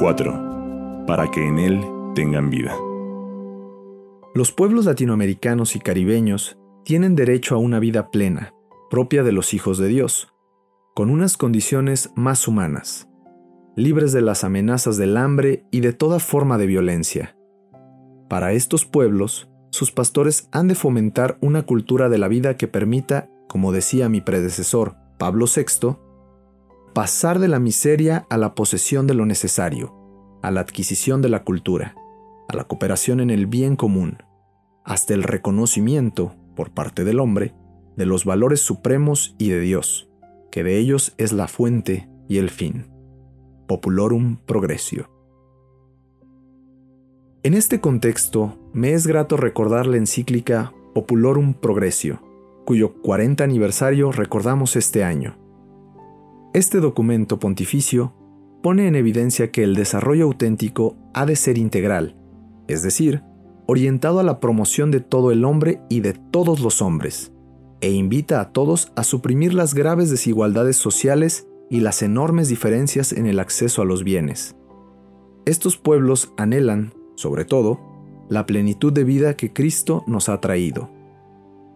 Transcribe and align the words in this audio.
4. 0.00 1.04
Para 1.06 1.30
que 1.30 1.46
en 1.46 1.58
Él 1.58 1.84
tengan 2.14 2.48
vida. 2.48 2.74
Los 4.34 4.50
pueblos 4.50 4.86
latinoamericanos 4.86 5.76
y 5.76 5.78
caribeños 5.78 6.56
tienen 6.86 7.14
derecho 7.14 7.54
a 7.54 7.58
una 7.58 7.78
vida 7.80 8.10
plena, 8.10 8.54
propia 8.88 9.22
de 9.24 9.32
los 9.32 9.52
hijos 9.52 9.76
de 9.76 9.88
Dios, 9.88 10.32
con 10.94 11.10
unas 11.10 11.36
condiciones 11.36 12.12
más 12.16 12.48
humanas, 12.48 13.10
libres 13.76 14.12
de 14.12 14.22
las 14.22 14.42
amenazas 14.42 14.96
del 14.96 15.18
hambre 15.18 15.66
y 15.70 15.80
de 15.80 15.92
toda 15.92 16.18
forma 16.18 16.56
de 16.56 16.66
violencia. 16.66 17.36
Para 18.30 18.54
estos 18.54 18.86
pueblos, 18.86 19.50
sus 19.70 19.92
pastores 19.92 20.48
han 20.50 20.66
de 20.66 20.76
fomentar 20.76 21.36
una 21.42 21.64
cultura 21.64 22.08
de 22.08 22.16
la 22.16 22.28
vida 22.28 22.56
que 22.56 22.68
permita, 22.68 23.28
como 23.48 23.70
decía 23.70 24.08
mi 24.08 24.22
predecesor, 24.22 24.96
Pablo 25.18 25.44
VI, 25.44 25.98
pasar 26.92 27.38
de 27.38 27.48
la 27.48 27.58
miseria 27.58 28.26
a 28.30 28.36
la 28.36 28.54
posesión 28.54 29.06
de 29.06 29.14
lo 29.14 29.26
necesario, 29.26 29.94
a 30.42 30.50
la 30.50 30.60
adquisición 30.60 31.22
de 31.22 31.28
la 31.28 31.44
cultura, 31.44 31.94
a 32.48 32.56
la 32.56 32.64
cooperación 32.64 33.20
en 33.20 33.30
el 33.30 33.46
bien 33.46 33.76
común, 33.76 34.18
hasta 34.84 35.14
el 35.14 35.22
reconocimiento, 35.22 36.34
por 36.56 36.70
parte 36.72 37.04
del 37.04 37.20
hombre, 37.20 37.54
de 37.96 38.06
los 38.06 38.24
valores 38.24 38.60
supremos 38.60 39.34
y 39.38 39.50
de 39.50 39.60
Dios, 39.60 40.10
que 40.50 40.64
de 40.64 40.78
ellos 40.78 41.14
es 41.18 41.32
la 41.32 41.48
fuente 41.48 42.08
y 42.28 42.38
el 42.38 42.50
fin. 42.50 42.86
Populorum 43.66 44.36
Progressio. 44.36 45.10
En 47.42 47.54
este 47.54 47.80
contexto, 47.80 48.58
me 48.72 48.92
es 48.92 49.06
grato 49.06 49.36
recordar 49.36 49.86
la 49.86 49.96
encíclica 49.96 50.72
Populorum 50.94 51.54
Progressio, 51.54 52.20
cuyo 52.66 53.00
40 53.00 53.44
aniversario 53.44 54.12
recordamos 54.12 54.76
este 54.76 55.04
año. 55.04 55.38
Este 56.52 56.80
documento 56.80 57.38
pontificio 57.38 58.12
pone 58.62 58.86
en 58.86 58.94
evidencia 58.94 59.50
que 59.50 59.62
el 59.62 59.74
desarrollo 59.74 60.24
auténtico 60.24 60.96
ha 61.14 61.26
de 61.26 61.36
ser 61.36 61.58
integral, 61.58 62.16
es 62.68 62.82
decir, 62.82 63.22
orientado 63.66 64.20
a 64.20 64.22
la 64.22 64.40
promoción 64.40 64.90
de 64.90 65.00
todo 65.00 65.30
el 65.30 65.44
hombre 65.44 65.80
y 65.88 66.00
de 66.00 66.12
todos 66.12 66.60
los 66.60 66.82
hombres, 66.82 67.32
e 67.80 67.90
invita 67.90 68.40
a 68.40 68.52
todos 68.52 68.92
a 68.96 69.04
suprimir 69.04 69.54
las 69.54 69.74
graves 69.74 70.10
desigualdades 70.10 70.76
sociales 70.76 71.46
y 71.70 71.80
las 71.80 72.02
enormes 72.02 72.48
diferencias 72.48 73.12
en 73.12 73.26
el 73.26 73.38
acceso 73.38 73.82
a 73.82 73.84
los 73.84 74.04
bienes. 74.04 74.56
Estos 75.46 75.76
pueblos 75.76 76.32
anhelan, 76.36 76.92
sobre 77.14 77.44
todo, 77.44 77.80
la 78.28 78.44
plenitud 78.46 78.92
de 78.92 79.04
vida 79.04 79.34
que 79.34 79.52
Cristo 79.52 80.04
nos 80.06 80.28
ha 80.28 80.40
traído. 80.40 80.90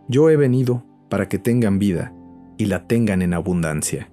Yo 0.09 0.31
he 0.31 0.37
venido 0.37 0.85
para 1.09 1.29
que 1.29 1.39
tengan 1.39 1.79
vida 1.79 2.12
y 2.59 2.67
la 2.67 2.87
tengan 2.87 3.23
en 3.23 3.35
abundancia. 3.35 4.11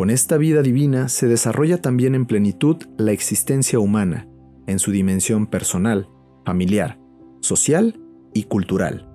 Con 0.00 0.08
esta 0.08 0.38
vida 0.38 0.62
divina 0.62 1.10
se 1.10 1.28
desarrolla 1.28 1.82
también 1.82 2.14
en 2.14 2.24
plenitud 2.24 2.78
la 2.96 3.12
existencia 3.12 3.78
humana, 3.78 4.26
en 4.66 4.78
su 4.78 4.92
dimensión 4.92 5.46
personal, 5.46 6.08
familiar, 6.46 6.98
social 7.42 8.00
y 8.32 8.44
cultural. 8.44 9.10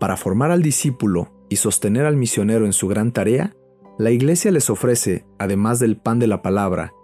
Para 0.00 0.16
formar 0.16 0.50
al 0.50 0.62
discípulo 0.62 1.30
y 1.50 1.56
sostener 1.56 2.06
al 2.06 2.16
misionero 2.16 2.64
en 2.64 2.72
su 2.72 2.88
gran 2.88 3.12
tarea, 3.12 3.54
la 3.98 4.10
Iglesia 4.10 4.50
les 4.50 4.70
ofrece, 4.70 5.26
además 5.38 5.78
del 5.78 5.98
pan 5.98 6.18
de 6.18 6.28
la 6.28 6.40
palabra, 6.40 6.94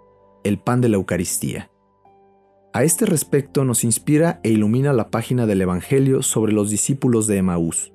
el 0.43 0.57
pan 0.57 0.81
de 0.81 0.89
la 0.89 0.95
Eucaristía. 0.95 1.69
A 2.73 2.83
este 2.83 3.05
respecto 3.05 3.65
nos 3.65 3.83
inspira 3.83 4.39
e 4.43 4.49
ilumina 4.49 4.93
la 4.93 5.11
página 5.11 5.45
del 5.45 5.61
Evangelio 5.61 6.23
sobre 6.23 6.53
los 6.53 6.71
discípulos 6.71 7.27
de 7.27 7.37
Emaús. 7.37 7.93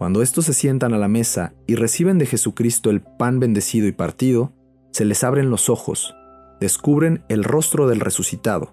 Cuando 0.00 0.22
estos 0.22 0.46
se 0.46 0.54
sientan 0.54 0.94
a 0.94 0.98
la 0.98 1.08
mesa 1.08 1.52
y 1.66 1.74
reciben 1.74 2.16
de 2.16 2.24
Jesucristo 2.24 2.88
el 2.88 3.02
pan 3.02 3.38
bendecido 3.38 3.86
y 3.86 3.92
partido, 3.92 4.54
se 4.92 5.04
les 5.04 5.22
abren 5.24 5.50
los 5.50 5.68
ojos, 5.68 6.14
descubren 6.58 7.22
el 7.28 7.44
rostro 7.44 7.86
del 7.86 8.00
resucitado, 8.00 8.72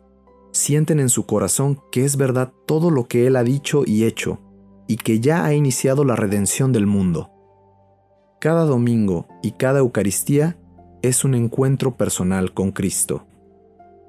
sienten 0.53 1.01
en 1.01 1.09
su 1.09 1.25
corazón 1.25 1.81
que 1.91 2.05
es 2.05 2.15
verdad 2.15 2.53
todo 2.65 2.91
lo 2.91 3.09
que 3.09 3.27
Él 3.27 3.35
ha 3.35 3.43
dicho 3.43 3.83
y 3.85 4.05
hecho, 4.05 4.39
y 4.87 4.95
que 4.95 5.19
ya 5.19 5.43
ha 5.43 5.53
iniciado 5.53 6.05
la 6.05 6.15
redención 6.15 6.71
del 6.71 6.87
mundo. 6.87 7.29
Cada 8.39 8.63
domingo 8.63 9.27
y 9.43 9.51
cada 9.51 9.79
Eucaristía 9.79 10.57
es 11.01 11.25
un 11.25 11.35
encuentro 11.35 11.97
personal 11.97 12.53
con 12.53 12.71
Cristo. 12.71 13.27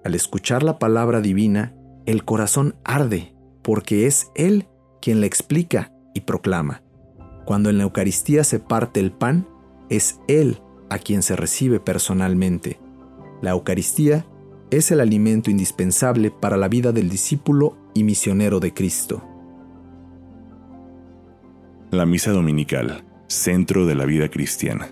Al 0.05 0.15
escuchar 0.15 0.63
la 0.63 0.79
palabra 0.79 1.21
divina, 1.21 1.75
el 2.07 2.25
corazón 2.25 2.77
arde, 2.85 3.35
porque 3.65 4.07
es 4.07 4.31
Él 4.37 4.69
quien 5.03 5.19
la 5.19 5.27
explica 5.27 5.93
y 6.15 6.21
proclama. 6.21 6.85
Cuando 7.49 7.71
en 7.71 7.79
la 7.79 7.85
Eucaristía 7.85 8.45
se 8.45 8.59
parte 8.59 9.01
el 9.01 9.11
pan, 9.11 9.49
es 9.89 10.21
Él 10.29 10.61
a 10.91 10.99
quien 10.99 11.23
se 11.23 11.35
recibe 11.35 11.81
personalmente. 11.81 12.79
La 13.41 13.53
Eucaristía 13.53 14.27
es 14.71 14.91
el 14.91 15.01
alimento 15.01 15.51
indispensable 15.51 16.31
para 16.31 16.59
la 16.59 16.69
vida 16.69 16.93
del 16.93 17.09
discípulo 17.09 17.75
y 17.95 18.05
misionero 18.05 18.61
de 18.61 18.75
Cristo. 18.75 19.25
La 21.91 22.05
Misa 22.05 22.33
Dominical, 22.33 23.07
centro 23.29 23.87
de 23.87 23.95
la 23.95 24.05
vida 24.05 24.29
cristiana. 24.29 24.91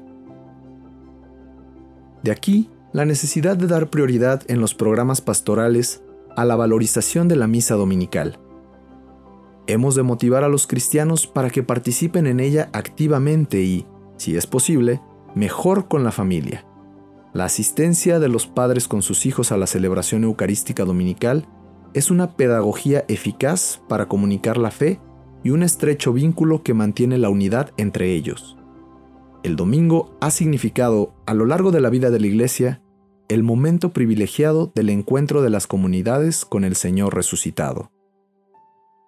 De 2.23 2.31
aquí 2.31 2.71
la 2.95 3.05
necesidad 3.05 3.59
de 3.59 3.67
dar 3.67 3.91
prioridad 3.91 4.45
en 4.49 4.63
los 4.63 4.75
programas 4.75 5.21
pastorales 5.21 6.03
a 6.37 6.47
la 6.47 6.57
valorización 6.57 7.29
de 7.29 7.37
la 7.37 7.49
Misa 7.49 7.75
Dominical. 7.75 8.39
Hemos 9.67 9.95
de 9.95 10.03
motivar 10.03 10.45
a 10.45 10.49
los 10.49 10.67
cristianos 10.67 11.27
para 11.27 11.51
que 11.51 11.63
participen 11.63 12.27
en 12.27 12.41
ella 12.41 12.71
activamente 12.73 13.63
y, 13.63 13.87
si 14.17 14.37
es 14.37 14.47
posible, 14.47 15.01
mejor 15.35 15.89
con 15.89 16.05
la 16.05 16.13
familia. 16.13 16.65
La 17.33 17.45
asistencia 17.45 18.19
de 18.19 18.29
los 18.29 18.47
padres 18.47 18.89
con 18.89 19.03
sus 19.03 19.27
hijos 19.27 19.53
a 19.53 19.57
la 19.57 19.67
celebración 19.67 20.25
eucarística 20.25 20.85
dominical 20.85 21.47
es 21.95 22.11
una 22.11 22.37
pedagogía 22.37 23.05
eficaz 23.09 23.83
para 23.89 24.07
comunicar 24.07 24.57
la 24.57 24.71
fe 24.71 25.01
y 25.43 25.51
un 25.51 25.63
estrecho 25.63 26.13
vínculo 26.13 26.63
que 26.63 26.75
mantiene 26.75 27.19
la 27.19 27.29
unidad 27.29 27.73
entre 27.77 28.13
ellos. 28.13 28.57
El 29.43 29.57
domingo 29.57 30.17
ha 30.21 30.31
significado, 30.31 31.15
a 31.27 31.35
lo 31.35 31.45
largo 31.45 31.73
de 31.73 31.81
la 31.81 31.91
vida 31.91 32.11
de 32.11 32.21
la 32.21 32.27
Iglesia, 32.27 32.83
el 33.29 33.43
momento 33.43 33.93
privilegiado 33.93 34.73
del 34.75 34.91
encuentro 34.91 35.43
de 35.43 35.51
las 35.51 35.67
comunidades 35.67 36.45
con 36.45 36.65
el 36.65 36.77
Señor 36.77 37.15
resucitado. 37.15 37.91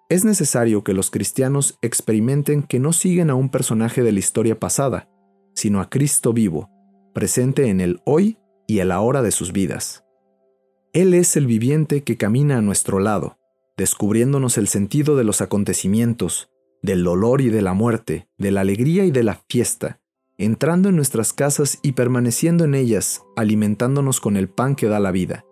Es 0.09 0.25
necesario 0.25 0.83
que 0.83 0.93
los 0.93 1.11
cristianos 1.11 1.77
experimenten 1.83 2.63
que 2.63 2.79
no 2.79 2.93
siguen 2.93 3.29
a 3.29 3.35
un 3.35 3.49
personaje 3.49 4.01
de 4.01 4.11
la 4.11 4.17
historia 4.17 4.59
pasada, 4.59 5.07
sino 5.53 5.81
a 5.81 5.89
Cristo 5.91 6.33
vivo, 6.33 6.71
presente 7.13 7.67
en 7.67 7.79
el 7.79 8.01
hoy 8.05 8.39
y 8.67 8.79
el 8.79 8.91
ahora 8.91 9.21
de 9.21 9.29
sus 9.29 9.51
vidas. 9.51 10.03
Él 10.93 11.13
es 11.13 11.37
el 11.37 11.45
viviente 11.45 12.03
que 12.03 12.17
camina 12.17 12.57
a 12.57 12.61
nuestro 12.61 12.99
lado, 12.99 13.37
descubriéndonos 13.77 14.57
el 14.57 14.67
sentido 14.67 15.15
de 15.15 15.23
los 15.23 15.41
acontecimientos, 15.41 16.49
del 16.81 17.03
dolor 17.03 17.41
y 17.41 17.49
de 17.49 17.61
la 17.61 17.73
muerte, 17.73 18.27
de 18.39 18.49
la 18.49 18.61
alegría 18.61 19.05
y 19.05 19.11
de 19.11 19.21
la 19.21 19.43
fiesta, 19.47 19.99
entrando 20.39 20.89
en 20.89 20.95
nuestras 20.95 21.33
casas 21.33 21.77
y 21.83 21.91
permaneciendo 21.91 22.63
en 22.63 22.73
ellas, 22.73 23.21
alimentándonos 23.35 24.19
con 24.19 24.37
el 24.37 24.49
pan 24.49 24.75
que 24.75 24.87
da 24.87 24.99
la 24.99 25.11
vida. 25.11 25.45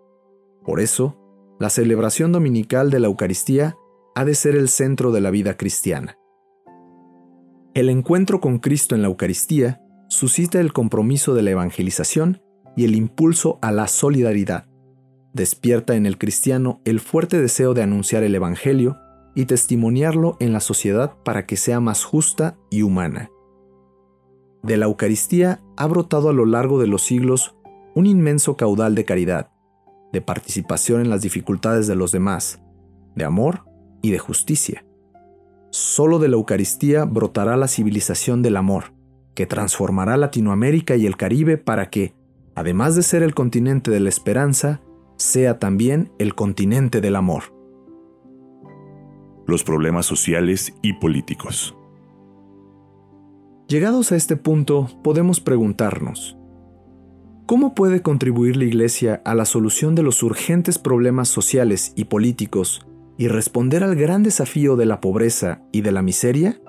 Por 0.64 0.80
eso, 0.80 1.16
la 1.60 1.70
celebración 1.70 2.32
dominical 2.32 2.90
de 2.90 2.98
la 2.98 3.06
Eucaristía 3.06 3.76
ha 4.18 4.24
de 4.24 4.34
ser 4.34 4.56
el 4.56 4.68
centro 4.68 5.12
de 5.12 5.20
la 5.20 5.30
vida 5.30 5.56
cristiana. 5.56 6.18
El 7.72 7.88
encuentro 7.88 8.40
con 8.40 8.58
Cristo 8.58 8.96
en 8.96 9.02
la 9.02 9.06
Eucaristía 9.06 9.80
suscita 10.08 10.58
el 10.58 10.72
compromiso 10.72 11.34
de 11.34 11.42
la 11.42 11.52
evangelización 11.52 12.42
y 12.76 12.84
el 12.84 12.96
impulso 12.96 13.60
a 13.62 13.70
la 13.70 13.86
solidaridad. 13.86 14.66
Despierta 15.34 15.94
en 15.94 16.04
el 16.04 16.18
cristiano 16.18 16.80
el 16.84 16.98
fuerte 16.98 17.40
deseo 17.40 17.74
de 17.74 17.82
anunciar 17.84 18.24
el 18.24 18.34
Evangelio 18.34 18.96
y 19.36 19.44
testimoniarlo 19.44 20.36
en 20.40 20.52
la 20.52 20.58
sociedad 20.58 21.14
para 21.24 21.46
que 21.46 21.56
sea 21.56 21.78
más 21.78 22.02
justa 22.02 22.58
y 22.72 22.82
humana. 22.82 23.30
De 24.64 24.78
la 24.78 24.86
Eucaristía 24.86 25.60
ha 25.76 25.86
brotado 25.86 26.28
a 26.28 26.32
lo 26.32 26.44
largo 26.44 26.80
de 26.80 26.88
los 26.88 27.04
siglos 27.04 27.54
un 27.94 28.06
inmenso 28.06 28.56
caudal 28.56 28.96
de 28.96 29.04
caridad, 29.04 29.52
de 30.12 30.22
participación 30.22 31.02
en 31.02 31.08
las 31.08 31.20
dificultades 31.22 31.86
de 31.86 31.94
los 31.94 32.10
demás, 32.10 32.60
de 33.14 33.24
amor 33.24 33.67
y 34.02 34.10
de 34.10 34.18
justicia. 34.18 34.84
Solo 35.70 36.18
de 36.18 36.28
la 36.28 36.36
Eucaristía 36.36 37.04
brotará 37.04 37.56
la 37.56 37.68
civilización 37.68 38.42
del 38.42 38.56
amor, 38.56 38.92
que 39.34 39.46
transformará 39.46 40.16
Latinoamérica 40.16 40.96
y 40.96 41.06
el 41.06 41.16
Caribe 41.16 41.58
para 41.58 41.90
que, 41.90 42.14
además 42.54 42.96
de 42.96 43.02
ser 43.02 43.22
el 43.22 43.34
continente 43.34 43.90
de 43.90 44.00
la 44.00 44.08
esperanza, 44.08 44.80
sea 45.16 45.58
también 45.58 46.10
el 46.18 46.34
continente 46.34 47.00
del 47.00 47.16
amor. 47.16 47.54
Los 49.46 49.62
problemas 49.62 50.06
sociales 50.06 50.74
y 50.82 50.94
políticos. 50.94 51.76
Llegados 53.68 54.12
a 54.12 54.16
este 54.16 54.36
punto, 54.36 54.88
podemos 55.04 55.40
preguntarnos, 55.40 56.38
¿cómo 57.44 57.74
puede 57.74 58.00
contribuir 58.00 58.56
la 58.56 58.64
Iglesia 58.64 59.20
a 59.26 59.34
la 59.34 59.44
solución 59.44 59.94
de 59.94 60.02
los 60.02 60.22
urgentes 60.22 60.78
problemas 60.78 61.28
sociales 61.28 61.92
y 61.94 62.04
políticos 62.04 62.87
y 63.18 63.28
responder 63.28 63.82
al 63.84 63.96
gran 63.96 64.22
desafío 64.22 64.76
de 64.76 64.86
la 64.86 65.00
pobreza 65.00 65.60
y 65.72 65.82
de 65.82 65.92
la 65.92 66.02
miseria? 66.02 66.60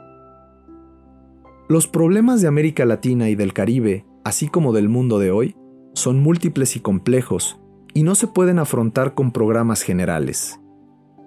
Los 1.70 1.88
problemas 1.88 2.42
de 2.42 2.48
América 2.48 2.86
Latina 2.86 3.30
y 3.30 3.36
del 3.36 3.54
Caribe, 3.54 4.06
así 4.24 4.48
como 4.48 4.74
del 4.74 4.90
mundo 4.90 5.20
de 5.20 5.30
hoy, 5.32 5.56
son 5.94 6.20
múltiples 6.20 6.76
y 6.76 6.80
complejos 6.80 7.60
y 7.94 8.04
no 8.04 8.16
se 8.16 8.28
pueden 8.28 8.58
afrontar 8.58 9.14
con 9.14 9.32
programas 9.32 9.84
generales. 9.84 10.60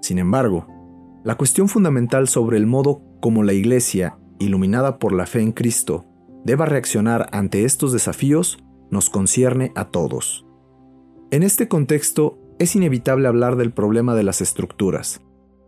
Sin 0.01 0.19
embargo, 0.19 0.67
la 1.25 1.37
cuestión 1.37 1.69
fundamental 1.69 2.27
sobre 2.27 2.57
el 2.57 2.67
modo 2.67 3.03
como 3.21 3.45
la 3.45 3.53
Iglesia, 3.53 4.19
iluminada 4.41 4.99
por 4.99 5.13
la 5.13 5.27
fe 5.27 5.41
en 5.41 5.53
Cristo, 5.53 6.05
deba 6.45 6.67
reaccionar 6.67 7.29
ante 7.31 7.65
estos 7.65 7.93
desafíos 7.93 8.59
nos 8.91 9.09
concierne 9.09 9.71
a 9.77 9.87
todos. 9.87 10.45
En 11.31 11.45
este 11.45 11.69
contexto, 11.69 12.39
es 12.63 12.77
inevitable 12.77 13.29
hablar 13.29 13.57
del 13.57 13.73
problema 13.73 14.15
de 14.15 14.23
las 14.23 14.41
estructuras, 14.41 15.21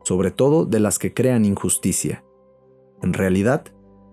sobre 0.04 0.30
todo 0.30 0.64
de 0.64 0.80
las 0.80 0.98
que 0.98 1.12
crean 1.12 1.44
injusticia. 1.44 2.24
En 3.02 3.12
realidad, 3.12 3.64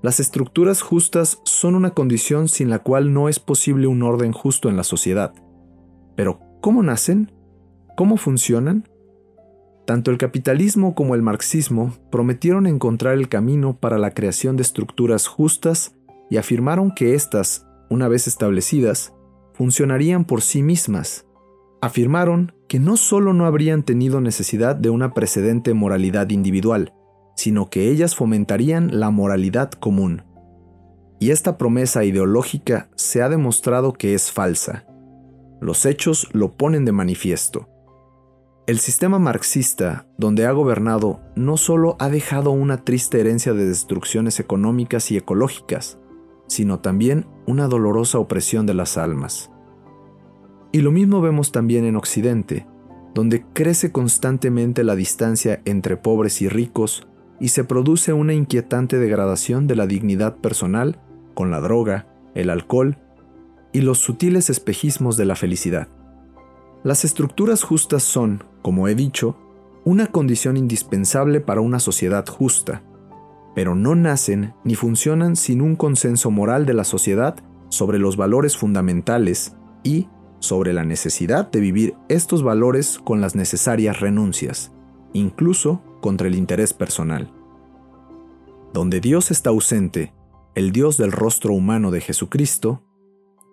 las 0.02 0.20
estructuras 0.20 0.82
justas 0.82 1.40
son 1.44 1.76
una 1.76 1.92
condición 1.92 2.48
sin 2.48 2.70
la 2.70 2.80
cual 2.80 3.14
no 3.14 3.30
es 3.30 3.40
posible 3.40 3.88
un 3.88 4.02
orden 4.02 4.32
justo 4.32 4.68
en 4.68 4.78
la 4.78 4.84
sociedad. 4.84 5.34
Pero, 6.16 6.40
¿cómo 6.60 6.82
nacen? 6.82 7.32
¿Cómo 7.96 8.18
funcionan? 8.18 8.90
Tanto 9.86 10.10
el 10.10 10.18
capitalismo 10.18 10.96
como 10.96 11.14
el 11.14 11.22
marxismo 11.22 11.94
prometieron 12.12 12.66
encontrar 12.66 13.14
el 13.14 13.30
camino 13.30 13.78
para 13.78 13.98
la 13.98 14.12
creación 14.12 14.56
de 14.56 14.64
estructuras 14.64 15.28
justas 15.28 15.96
y 16.30 16.38
afirmaron 16.38 16.92
que 16.96 17.14
éstas, 17.14 17.68
una 17.90 18.08
vez 18.08 18.28
establecidas, 18.28 19.14
funcionarían 19.54 20.26
por 20.26 20.42
sí 20.42 20.64
mismas. 20.64 21.28
Afirmaron 21.82 22.54
que 22.72 22.80
no 22.80 22.96
solo 22.96 23.34
no 23.34 23.48
habrían 23.48 23.84
tenido 23.84 24.22
necesidad 24.22 24.78
de 24.78 24.90
una 24.90 25.14
precedente 25.14 25.74
moralidad 25.74 26.30
individual, 26.30 26.94
sino 27.36 27.70
que 27.70 27.90
ellas 27.90 28.16
fomentarían 28.16 28.98
la 28.98 29.10
moralidad 29.10 29.72
común. 29.72 30.24
Y 31.20 31.32
esta 31.32 31.58
promesa 31.58 32.06
ideológica 32.06 32.90
se 32.96 33.22
ha 33.22 33.28
demostrado 33.28 33.92
que 33.92 34.14
es 34.14 34.32
falsa. 34.32 34.86
Los 35.60 35.86
hechos 35.86 36.30
lo 36.32 36.54
ponen 36.54 36.86
de 36.86 36.94
manifiesto. 36.94 37.68
El 38.68 38.80
sistema 38.80 39.20
marxista, 39.20 40.08
donde 40.18 40.46
ha 40.46 40.54
gobernado, 40.54 41.20
no 41.36 41.58
solo 41.58 41.98
ha 42.00 42.08
dejado 42.08 42.52
una 42.52 42.86
triste 42.86 43.20
herencia 43.20 43.52
de 43.52 43.66
destrucciones 43.66 44.40
económicas 44.40 45.12
y 45.12 45.18
ecológicas, 45.18 46.00
sino 46.48 46.80
también 46.80 47.28
una 47.46 47.68
dolorosa 47.68 48.18
opresión 48.18 48.66
de 48.66 48.76
las 48.76 48.98
almas. 48.98 49.52
Y 50.72 50.82
lo 50.82 50.92
mismo 50.92 51.22
vemos 51.22 51.52
también 51.52 51.86
en 51.86 51.96
Occidente, 51.96 52.66
donde 53.14 53.44
crece 53.54 53.92
constantemente 53.92 54.84
la 54.84 54.96
distancia 54.96 55.62
entre 55.66 55.98
pobres 55.98 56.42
y 56.42 56.48
ricos 56.48 57.08
y 57.40 57.50
se 57.50 57.64
produce 57.64 58.14
una 58.14 58.34
inquietante 58.34 59.00
degradación 59.00 59.68
de 59.68 59.76
la 59.76 59.88
dignidad 59.88 60.38
personal 60.38 61.00
con 61.34 61.52
la 61.52 61.60
droga, 61.60 62.08
el 62.36 62.50
alcohol 62.50 62.98
y 63.74 63.82
los 63.82 64.00
sutiles 64.00 64.50
espejismos 64.50 65.18
de 65.18 65.26
la 65.26 65.36
felicidad. 65.36 65.88
Las 66.84 67.04
estructuras 67.04 67.64
justas 67.64 68.04
son, 68.04 68.44
como 68.62 68.88
he 68.88 68.96
dicho, 68.96 69.38
una 69.84 70.08
condición 70.08 70.58
indispensable 70.58 71.42
para 71.42 71.62
una 71.62 71.80
sociedad 71.80 72.26
justa, 72.28 72.84
pero 73.56 73.76
no 73.76 73.96
nacen 73.96 74.54
ni 74.64 74.76
funcionan 74.76 75.36
sin 75.36 75.62
un 75.62 75.76
consenso 75.76 76.32
moral 76.32 76.66
de 76.66 76.74
la 76.74 76.84
sociedad 76.84 77.36
sobre 77.70 78.00
los 78.00 78.18
valores 78.18 78.58
fundamentales 78.58 79.56
y 79.84 80.08
sobre 80.42 80.74
la 80.74 80.84
necesidad 80.84 81.50
de 81.50 81.62
vivir 81.62 81.96
estos 82.10 82.44
valores 82.44 83.00
con 83.00 83.22
las 83.22 83.36
necesarias 83.36 84.02
renuncias, 84.02 84.74
incluso 85.14 85.82
contra 86.02 86.28
el 86.28 86.36
interés 86.36 86.74
personal. 86.74 87.32
Donde 88.74 89.00
Dios 89.00 89.32
está 89.32 89.52
ausente, 89.52 90.14
el 90.56 90.72
Dios 90.72 90.98
del 90.98 91.12
rostro 91.12 91.54
humano 91.54 91.92
de 91.92 92.02
Jesucristo, 92.02 92.84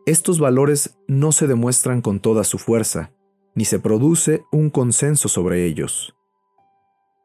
estos 0.07 0.41
valores 0.41 0.99
no 1.07 1.33
se 1.33 1.47
demuestran 1.47 2.01
con 2.01 2.19
toda 2.19 2.43
su 2.43 2.59
fuerza, 2.59 3.13
ni 3.55 3.65
se 3.65 3.79
produce 3.79 4.43
un 4.51 4.71
consenso 4.71 5.29
sobre 5.29 5.67
ellos. 5.67 6.17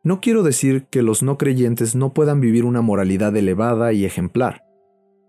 No 0.03 0.19
quiero 0.19 0.43
decir 0.43 0.87
que 0.91 1.01
los 1.01 1.23
no 1.23 1.37
creyentes 1.37 1.95
no 1.95 2.13
puedan 2.13 2.41
vivir 2.41 2.65
una 2.65 2.81
moralidad 2.81 3.33
elevada 3.37 3.93
y 3.93 4.03
ejemplar. 4.03 4.65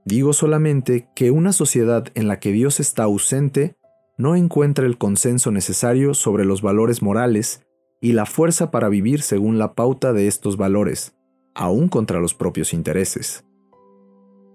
Digo 0.05 0.33
solamente 0.33 1.09
que 1.15 1.31
una 1.31 1.53
sociedad 1.53 2.09
en 2.15 2.27
la 2.27 2.41
que 2.41 2.51
Dios 2.51 2.81
está 2.81 3.05
ausente 3.05 3.77
no 4.17 4.37
encuentra 4.37 4.87
el 4.87 4.99
consenso 4.99 5.51
necesario 5.51 6.15
sobre 6.15 6.45
los 6.45 6.63
valores 6.63 7.03
morales 7.03 7.67
y 8.01 8.13
la 8.13 8.27
fuerza 8.27 8.71
para 8.71 8.89
vivir 8.89 9.23
según 9.23 9.59
la 9.59 9.75
pauta 9.75 10.13
de 10.13 10.27
estos 10.27 10.57
valores, 10.57 11.17
aún 11.55 11.89
contra 11.89 12.21
los 12.21 12.35
propios 12.35 12.73
intereses. 12.73 13.45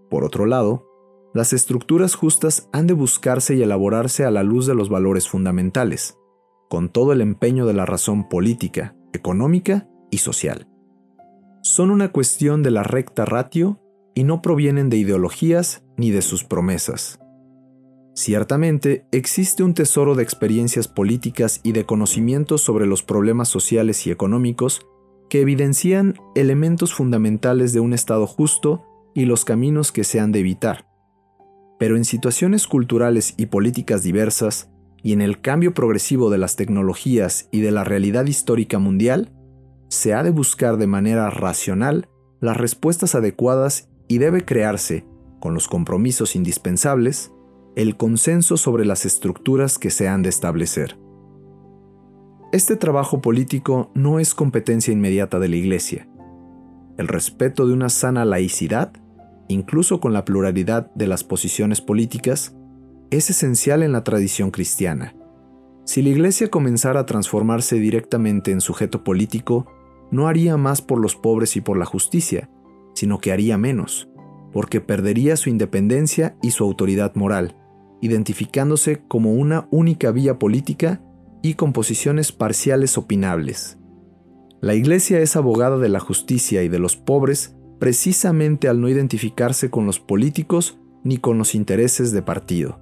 Por 0.10 0.24
otro 0.24 0.46
lado, 0.46 0.86
las 1.34 1.54
estructuras 1.54 2.16
justas 2.16 2.70
han 2.72 2.88
de 2.88 2.94
buscarse 2.94 3.56
y 3.56 3.62
elaborarse 3.62 4.26
a 4.26 4.32
la 4.32 4.44
luz 4.44 4.66
de 4.66 4.76
los 4.76 4.90
valores 4.90 5.28
fundamentales, 5.28 6.18
con 6.70 6.90
todo 6.90 7.14
el 7.14 7.22
empeño 7.22 7.66
de 7.66 7.74
la 7.74 7.86
razón 7.86 8.30
política, 8.30 8.96
económica 9.14 9.88
y 10.10 10.20
social. 10.20 10.68
Son 11.62 11.92
una 11.92 12.12
cuestión 12.12 12.64
de 12.64 12.72
la 12.72 12.84
recta 12.84 13.26
ratio 13.26 13.80
y 14.16 14.24
no 14.24 14.42
provienen 14.42 14.90
de 14.90 14.98
ideologías 14.98 15.84
ni 15.98 16.10
de 16.12 16.22
sus 16.22 16.44
promesas. 16.44 17.19
Ciertamente, 18.14 19.06
existe 19.12 19.64
un 19.64 19.74
tesoro 19.74 20.16
de 20.16 20.24
experiencias 20.24 20.88
políticas 20.88 21.62
y 21.64 21.72
de 21.72 21.86
conocimientos 21.86 22.62
sobre 22.62 22.86
los 22.86 23.04
problemas 23.04 23.48
sociales 23.48 24.06
y 24.08 24.12
económicos 24.12 24.82
que 25.30 25.42
evidencian 25.42 26.16
elementos 26.36 26.94
fundamentales 26.94 27.72
de 27.72 27.80
un 27.80 27.94
Estado 27.94 28.28
justo 28.28 28.84
y 29.14 29.26
los 29.26 29.46
caminos 29.46 29.92
que 29.92 30.04
se 30.04 30.20
han 30.20 30.32
de 30.32 30.40
evitar. 30.40 30.88
Pero 31.78 31.96
en 31.96 32.04
situaciones 32.04 32.68
culturales 32.68 33.36
y 33.38 33.46
políticas 33.46 34.04
diversas, 34.04 34.70
y 35.02 35.14
en 35.14 35.22
el 35.22 35.40
cambio 35.40 35.74
progresivo 35.74 36.30
de 36.30 36.38
las 36.38 36.56
tecnologías 36.56 37.48
y 37.52 37.62
de 37.62 37.72
la 37.72 37.84
realidad 37.84 38.26
histórica 38.26 38.80
mundial, 38.80 39.32
se 39.88 40.14
ha 40.14 40.24
de 40.24 40.32
buscar 40.32 40.78
de 40.78 40.88
manera 40.88 41.30
racional 41.30 42.10
las 42.42 42.58
respuestas 42.58 43.16
adecuadas 43.16 43.90
y 44.08 44.18
debe 44.18 44.44
crearse, 44.44 45.06
con 45.40 45.54
los 45.54 45.68
compromisos 45.68 46.36
indispensables, 46.36 47.32
el 47.75 47.98
consenso 47.98 48.57
sobre 48.57 48.86
las 48.86 49.06
estructuras 49.06 49.77
que 49.77 49.89
se 49.89 50.07
han 50.07 50.21
de 50.21 50.30
establecer. 50.30 50.98
Este 52.51 52.75
trabajo 52.75 53.21
político 53.21 53.92
no 53.94 54.19
es 54.19 54.33
competencia 54.33 54.92
inmediata 54.92 55.39
de 55.39 55.50
la 55.50 55.56
Iglesia. 55.56 56.10
El 56.98 57.07
respeto 57.07 57.68
de 57.68 57.74
una 57.74 57.89
sana 57.89 58.25
laicidad, 58.25 58.92
incluso 59.48 60.00
con 60.00 60.13
la 60.13 60.25
pluralidad 60.25 60.92
de 60.95 61.07
las 61.07 61.23
posiciones 61.23 61.80
políticas, 61.80 62.56
es 63.11 63.30
esencial 63.30 63.83
en 63.83 63.92
la 63.92 64.04
tradición 64.04 64.52
cristiana. 64.52 65.16
Si 65.85 66.02
la 66.02 66.09
Iglesia 66.09 66.49
comenzara 66.49 67.02
a 67.02 67.06
transformarse 67.06 67.76
directamente 67.76 68.52
en 68.52 68.61
sujeto 68.61 69.04
político, 69.04 69.68
no 70.11 70.28
haría 70.28 70.57
más 70.57 70.81
por 70.81 70.99
los 70.99 71.16
pobres 71.16 71.56
y 71.56 71.61
por 71.61 71.78
la 71.78 71.85
justicia, 71.85 72.49
sino 72.95 73.19
que 73.19 73.31
haría 73.31 73.57
menos, 73.57 74.08
porque 74.52 74.82
perdería 74.82 75.38
su 75.38 75.50
independencia 75.50 76.38
y 76.42 76.52
su 76.52 76.64
autoridad 76.64 77.16
moral, 77.16 77.56
identificándose 78.02 79.02
como 79.08 79.34
una 79.34 79.68
única 79.72 80.12
vía 80.12 80.40
política 80.40 81.02
y 81.42 81.54
con 81.54 81.74
posiciones 81.74 82.32
parciales 82.32 82.98
opinables. 82.98 83.78
La 84.62 84.76
Iglesia 84.76 85.20
es 85.20 85.36
abogada 85.36 85.78
de 85.78 85.90
la 85.90 86.00
justicia 86.00 86.64
y 86.64 86.70
de 86.70 86.80
los 86.80 86.98
pobres 86.98 87.56
precisamente 87.80 88.68
al 88.68 88.82
no 88.82 88.90
identificarse 88.90 89.70
con 89.70 89.86
los 89.86 90.00
políticos 90.00 90.78
ni 91.04 91.18
con 91.18 91.38
los 91.38 91.56
intereses 91.56 92.12
de 92.12 92.22
partido. 92.22 92.82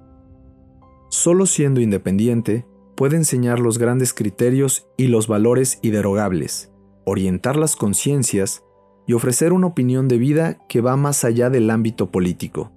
Solo 1.08 1.46
siendo 1.46 1.80
independiente, 1.80 2.66
puede 2.96 3.16
enseñar 3.16 3.60
los 3.60 3.78
grandes 3.78 4.12
criterios 4.12 4.88
y 4.96 5.06
los 5.06 5.28
valores 5.28 5.78
iderogables, 5.82 6.72
orientar 7.04 7.56
las 7.56 7.76
conciencias 7.76 8.64
y 9.08 9.14
ofrecer 9.14 9.54
una 9.54 9.66
opinión 9.66 10.06
de 10.06 10.18
vida 10.18 10.58
que 10.68 10.82
va 10.82 10.96
más 10.96 11.24
allá 11.24 11.48
del 11.48 11.70
ámbito 11.70 12.10
político. 12.10 12.70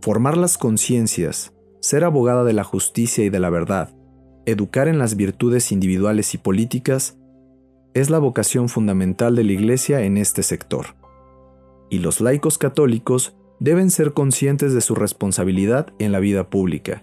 Formar 0.00 0.36
las 0.36 0.56
conciencias, 0.56 1.52
ser 1.80 2.04
abogada 2.04 2.44
de 2.44 2.52
la 2.52 2.62
justicia 2.62 3.24
y 3.24 3.28
de 3.28 3.40
la 3.40 3.50
verdad, 3.50 3.92
educar 4.46 4.86
en 4.86 4.98
las 4.98 5.16
virtudes 5.16 5.72
individuales 5.72 6.32
y 6.34 6.38
políticas, 6.38 7.18
es 7.92 8.08
la 8.08 8.20
vocación 8.20 8.68
fundamental 8.68 9.34
de 9.34 9.42
la 9.42 9.52
Iglesia 9.52 10.02
en 10.02 10.16
este 10.16 10.44
sector. 10.44 10.94
Y 11.90 11.98
los 11.98 12.20
laicos 12.20 12.56
católicos 12.56 13.36
deben 13.58 13.90
ser 13.90 14.12
conscientes 14.12 14.74
de 14.74 14.80
su 14.80 14.94
responsabilidad 14.94 15.88
en 15.98 16.12
la 16.12 16.20
vida 16.20 16.50
pública. 16.50 17.02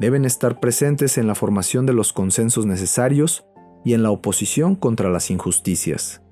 Deben 0.00 0.24
estar 0.24 0.60
presentes 0.60 1.18
en 1.18 1.26
la 1.26 1.34
formación 1.34 1.84
de 1.84 1.92
los 1.92 2.14
consensos 2.14 2.64
necesarios 2.64 3.44
y 3.84 3.92
en 3.92 4.02
la 4.02 4.12
oposición 4.12 4.76
contra 4.76 5.10
las 5.10 5.30
injusticias. 5.30 6.22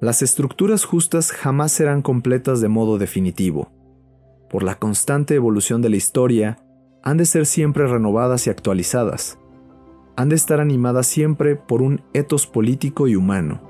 Las 0.00 0.20
estructuras 0.20 0.84
justas 0.84 1.32
jamás 1.32 1.72
serán 1.72 2.02
completas 2.02 2.60
de 2.60 2.68
modo 2.68 2.98
definitivo. 2.98 3.72
Por 4.50 4.62
la 4.62 4.78
constante 4.78 5.34
evolución 5.34 5.80
de 5.80 5.88
la 5.88 5.96
historia, 5.96 6.58
han 7.02 7.16
de 7.16 7.24
ser 7.24 7.46
siempre 7.46 7.86
renovadas 7.86 8.46
y 8.46 8.50
actualizadas. 8.50 9.38
Han 10.16 10.28
de 10.28 10.36
estar 10.36 10.60
animadas 10.60 11.06
siempre 11.06 11.56
por 11.56 11.80
un 11.80 12.02
etos 12.12 12.46
político 12.46 13.08
y 13.08 13.16
humano, 13.16 13.62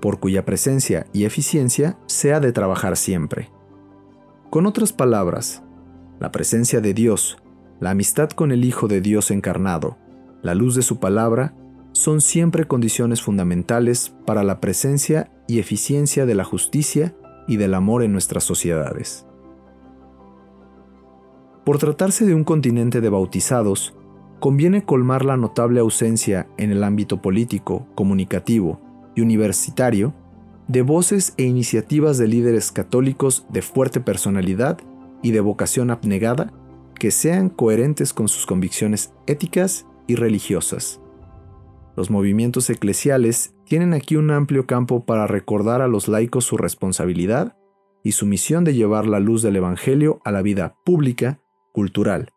por 0.00 0.18
cuya 0.18 0.44
presencia 0.44 1.06
y 1.12 1.24
eficiencia 1.24 1.98
se 2.06 2.32
ha 2.32 2.40
de 2.40 2.52
trabajar 2.52 2.96
siempre. 2.96 3.50
Con 4.50 4.66
otras 4.66 4.92
palabras, 4.92 5.62
la 6.18 6.32
presencia 6.32 6.80
de 6.80 6.94
Dios, 6.94 7.38
la 7.80 7.90
amistad 7.90 8.30
con 8.30 8.50
el 8.50 8.64
Hijo 8.64 8.88
de 8.88 9.00
Dios 9.00 9.30
encarnado, 9.30 9.98
la 10.42 10.54
luz 10.54 10.74
de 10.74 10.82
su 10.82 10.98
palabra, 10.98 11.54
son 11.94 12.20
siempre 12.20 12.64
condiciones 12.64 13.22
fundamentales 13.22 14.12
para 14.26 14.42
la 14.42 14.60
presencia 14.60 15.30
y 15.46 15.60
eficiencia 15.60 16.26
de 16.26 16.34
la 16.34 16.44
justicia 16.44 17.14
y 17.46 17.56
del 17.56 17.72
amor 17.72 18.02
en 18.02 18.12
nuestras 18.12 18.42
sociedades. 18.42 19.26
Por 21.64 21.78
tratarse 21.78 22.26
de 22.26 22.34
un 22.34 22.42
continente 22.42 23.00
de 23.00 23.08
bautizados, 23.08 23.94
conviene 24.40 24.84
colmar 24.84 25.24
la 25.24 25.36
notable 25.36 25.80
ausencia 25.80 26.48
en 26.58 26.72
el 26.72 26.82
ámbito 26.82 27.22
político, 27.22 27.86
comunicativo 27.94 28.80
y 29.14 29.20
universitario 29.20 30.12
de 30.66 30.82
voces 30.82 31.32
e 31.36 31.44
iniciativas 31.44 32.18
de 32.18 32.26
líderes 32.26 32.72
católicos 32.72 33.46
de 33.50 33.62
fuerte 33.62 34.00
personalidad 34.00 34.78
y 35.22 35.30
de 35.30 35.40
vocación 35.40 35.90
abnegada 35.90 36.52
que 36.98 37.12
sean 37.12 37.50
coherentes 37.50 38.12
con 38.12 38.26
sus 38.26 38.46
convicciones 38.46 39.12
éticas 39.26 39.86
y 40.08 40.16
religiosas. 40.16 41.00
Los 41.96 42.10
movimientos 42.10 42.68
eclesiales 42.70 43.54
tienen 43.66 43.94
aquí 43.94 44.16
un 44.16 44.30
amplio 44.30 44.66
campo 44.66 45.04
para 45.04 45.26
recordar 45.26 45.80
a 45.80 45.88
los 45.88 46.08
laicos 46.08 46.44
su 46.44 46.56
responsabilidad 46.56 47.56
y 48.02 48.12
su 48.12 48.26
misión 48.26 48.64
de 48.64 48.74
llevar 48.74 49.06
la 49.06 49.20
luz 49.20 49.42
del 49.42 49.56
Evangelio 49.56 50.20
a 50.24 50.32
la 50.32 50.42
vida 50.42 50.76
pública, 50.84 51.40
cultural, 51.72 52.30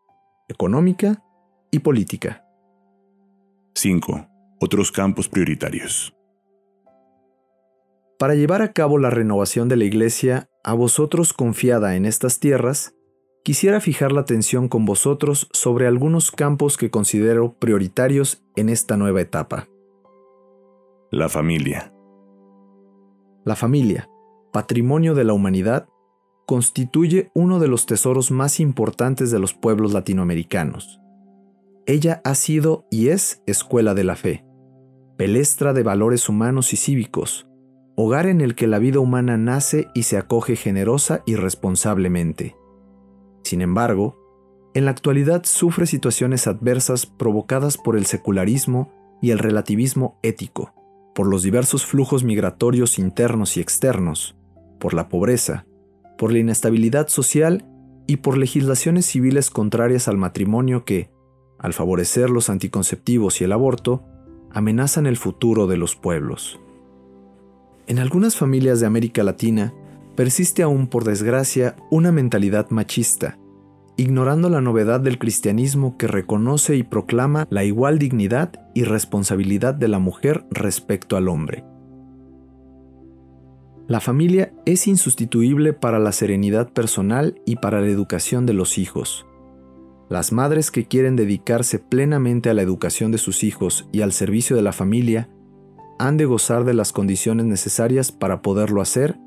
económica 0.48 1.24
y 1.72 1.80
política. 1.80 2.46
5. 3.74 4.28
Otros 4.60 4.92
campos 4.92 5.28
prioritarios. 5.28 6.14
Para 8.18 8.34
llevar 8.34 8.64
a 8.64 8.74
cabo 8.74 8.98
la 8.98 9.12
renovación 9.12 9.70
de 9.70 9.76
la 9.76 9.84
Iglesia, 9.84 10.50
a 10.64 10.74
vosotros 10.74 11.34
confiada 11.34 11.96
en 11.96 12.06
estas 12.06 12.40
tierras, 12.40 12.96
quisiera 13.48 13.80
fijar 13.80 14.12
la 14.12 14.20
atención 14.20 14.68
con 14.68 14.84
vosotros 14.84 15.48
sobre 15.54 15.88
algunos 15.88 16.32
campos 16.32 16.76
que 16.76 16.90
considero 16.90 17.54
prioritarios 17.54 18.44
en 18.58 18.68
esta 18.68 18.98
nueva 18.98 19.22
etapa. 19.22 19.70
La 21.12 21.30
familia. 21.30 21.94
La 23.46 23.56
familia, 23.56 24.10
patrimonio 24.52 25.16
de 25.16 25.24
la 25.24 25.32
humanidad, 25.32 25.88
constituye 26.46 27.32
uno 27.34 27.60
de 27.60 27.70
los 27.70 27.86
tesoros 27.86 28.32
más 28.32 28.60
importantes 28.60 29.32
de 29.32 29.40
los 29.40 29.54
pueblos 29.54 29.94
latinoamericanos. 29.94 31.00
Ella 31.86 32.20
ha 32.26 32.36
sido 32.36 32.86
y 32.92 33.08
es 33.08 33.44
escuela 33.46 33.94
de 33.94 34.04
la 34.04 34.18
fe, 34.18 34.44
pelestra 35.16 35.72
de 35.72 35.84
valores 35.84 36.28
humanos 36.28 36.74
y 36.74 36.76
cívicos, 36.76 37.48
hogar 37.96 38.26
en 38.26 38.42
el 38.42 38.56
que 38.56 38.68
la 38.68 38.80
vida 38.80 39.00
humana 39.00 39.38
nace 39.38 39.88
y 39.96 40.04
se 40.04 40.18
acoge 40.18 40.58
generosa 40.58 41.24
y 41.26 41.38
responsablemente. 41.38 42.57
Sin 43.48 43.62
embargo, 43.62 44.18
en 44.74 44.84
la 44.84 44.92
actualidad 44.92 45.46
sufre 45.46 45.86
situaciones 45.86 46.48
adversas 46.48 47.06
provocadas 47.06 47.78
por 47.78 47.96
el 47.96 48.06
secularismo 48.06 48.92
y 49.22 49.32
el 49.32 49.40
relativismo 49.40 50.20
ético, 50.22 50.74
por 51.16 51.28
los 51.28 51.44
diversos 51.44 51.86
flujos 51.86 52.26
migratorios 52.26 53.00
internos 53.00 53.56
y 53.56 53.62
externos, 53.62 54.36
por 54.82 54.94
la 54.94 55.08
pobreza, 55.08 55.66
por 56.18 56.34
la 56.34 56.40
inestabilidad 56.40 57.08
social 57.08 57.64
y 58.06 58.18
por 58.18 58.38
legislaciones 58.38 59.06
civiles 59.06 59.50
contrarias 59.50 60.10
al 60.10 60.18
matrimonio 60.18 60.84
que, 60.84 61.10
al 61.58 61.72
favorecer 61.72 62.30
los 62.30 62.50
anticonceptivos 62.50 63.40
y 63.40 63.46
el 63.46 63.54
aborto, 63.54 64.04
amenazan 64.52 65.06
el 65.06 65.16
futuro 65.16 65.68
de 65.68 65.78
los 65.78 65.96
pueblos. 65.96 66.60
En 67.88 68.00
algunas 68.00 68.36
familias 68.36 68.82
de 68.82 68.88
América 68.88 69.24
Latina 69.24 69.74
persiste 70.18 70.64
aún, 70.64 70.88
por 70.88 71.04
desgracia, 71.04 71.76
una 71.92 72.12
mentalidad 72.12 72.72
machista, 72.72 73.38
ignorando 73.98 74.50
la 74.50 74.62
novedad 74.62 75.00
del 75.00 75.20
cristianismo 75.20 75.96
que 75.96 76.08
reconoce 76.08 76.76
y 76.76 76.82
proclama 76.82 77.48
la 77.52 77.64
igual 77.64 78.00
dignidad 78.00 78.52
y 78.74 78.84
responsabilidad 78.84 79.76
de 79.76 79.88
la 79.88 80.00
mujer 80.00 80.44
respecto 80.50 81.18
al 81.18 81.30
hombre. 81.30 81.64
La 83.88 84.00
familia 84.00 84.52
es 84.66 84.88
insustituible 84.88 85.74
para 85.74 86.00
la 86.00 86.12
serenidad 86.12 86.74
personal 86.74 87.40
y 87.46 87.58
para 87.58 87.80
la 87.80 87.88
educación 87.88 88.48
de 88.48 88.54
los 88.54 88.80
hijos. 88.80 89.28
Las 90.10 90.32
madres 90.32 90.72
que 90.72 90.88
quieren 90.88 91.16
dedicarse 91.16 91.78
plenamente 91.78 92.50
a 92.50 92.56
la 92.56 92.64
educación 92.64 93.12
de 93.12 93.20
sus 93.20 93.44
hijos 93.44 93.88
y 93.92 94.02
al 94.02 94.14
servicio 94.14 94.56
de 94.56 94.64
la 94.64 94.74
familia 94.74 95.30
han 96.00 96.18
de 96.18 96.26
gozar 96.26 96.64
de 96.64 96.74
las 96.74 96.92
condiciones 96.92 97.46
necesarias 97.46 98.12
para 98.12 98.42
poderlo 98.42 98.82
hacer 98.82 99.20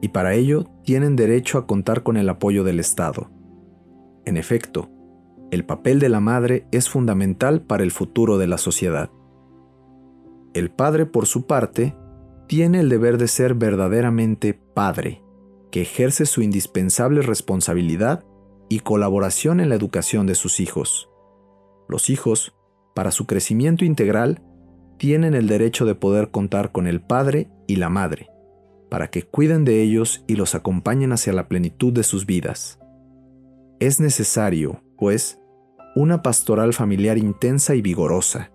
y 0.00 0.08
para 0.08 0.34
ello 0.34 0.64
tienen 0.84 1.16
derecho 1.16 1.58
a 1.58 1.66
contar 1.66 2.02
con 2.02 2.16
el 2.16 2.28
apoyo 2.28 2.64
del 2.64 2.80
Estado. 2.80 3.30
En 4.24 4.36
efecto, 4.36 4.88
el 5.50 5.64
papel 5.64 5.98
de 5.98 6.08
la 6.08 6.20
madre 6.20 6.66
es 6.70 6.88
fundamental 6.88 7.62
para 7.62 7.82
el 7.82 7.90
futuro 7.90 8.38
de 8.38 8.46
la 8.46 8.58
sociedad. 8.58 9.10
El 10.54 10.70
padre, 10.70 11.06
por 11.06 11.26
su 11.26 11.46
parte, 11.46 11.96
tiene 12.46 12.80
el 12.80 12.88
deber 12.88 13.18
de 13.18 13.28
ser 13.28 13.54
verdaderamente 13.54 14.54
padre, 14.54 15.22
que 15.70 15.82
ejerce 15.82 16.26
su 16.26 16.42
indispensable 16.42 17.22
responsabilidad 17.22 18.24
y 18.68 18.80
colaboración 18.80 19.60
en 19.60 19.68
la 19.68 19.74
educación 19.74 20.26
de 20.26 20.34
sus 20.34 20.60
hijos. 20.60 21.08
Los 21.88 22.10
hijos, 22.10 22.54
para 22.94 23.10
su 23.10 23.26
crecimiento 23.26 23.84
integral, 23.84 24.42
tienen 24.98 25.34
el 25.34 25.48
derecho 25.48 25.84
de 25.84 25.94
poder 25.94 26.30
contar 26.30 26.72
con 26.72 26.86
el 26.86 27.00
padre 27.00 27.50
y 27.66 27.76
la 27.76 27.88
madre, 27.88 28.28
para 28.90 29.08
que 29.08 29.22
cuiden 29.22 29.64
de 29.64 29.82
ellos 29.82 30.24
y 30.26 30.34
los 30.34 30.54
acompañen 30.54 31.12
hacia 31.12 31.32
la 31.32 31.48
plenitud 31.48 31.92
de 31.92 32.02
sus 32.02 32.26
vidas. 32.26 32.78
Es 33.78 34.00
necesario, 34.00 34.82
pues, 34.98 35.40
una 35.94 36.22
pastoral 36.22 36.74
familiar 36.74 37.16
intensa 37.16 37.74
y 37.74 37.82
vigorosa. 37.82 38.52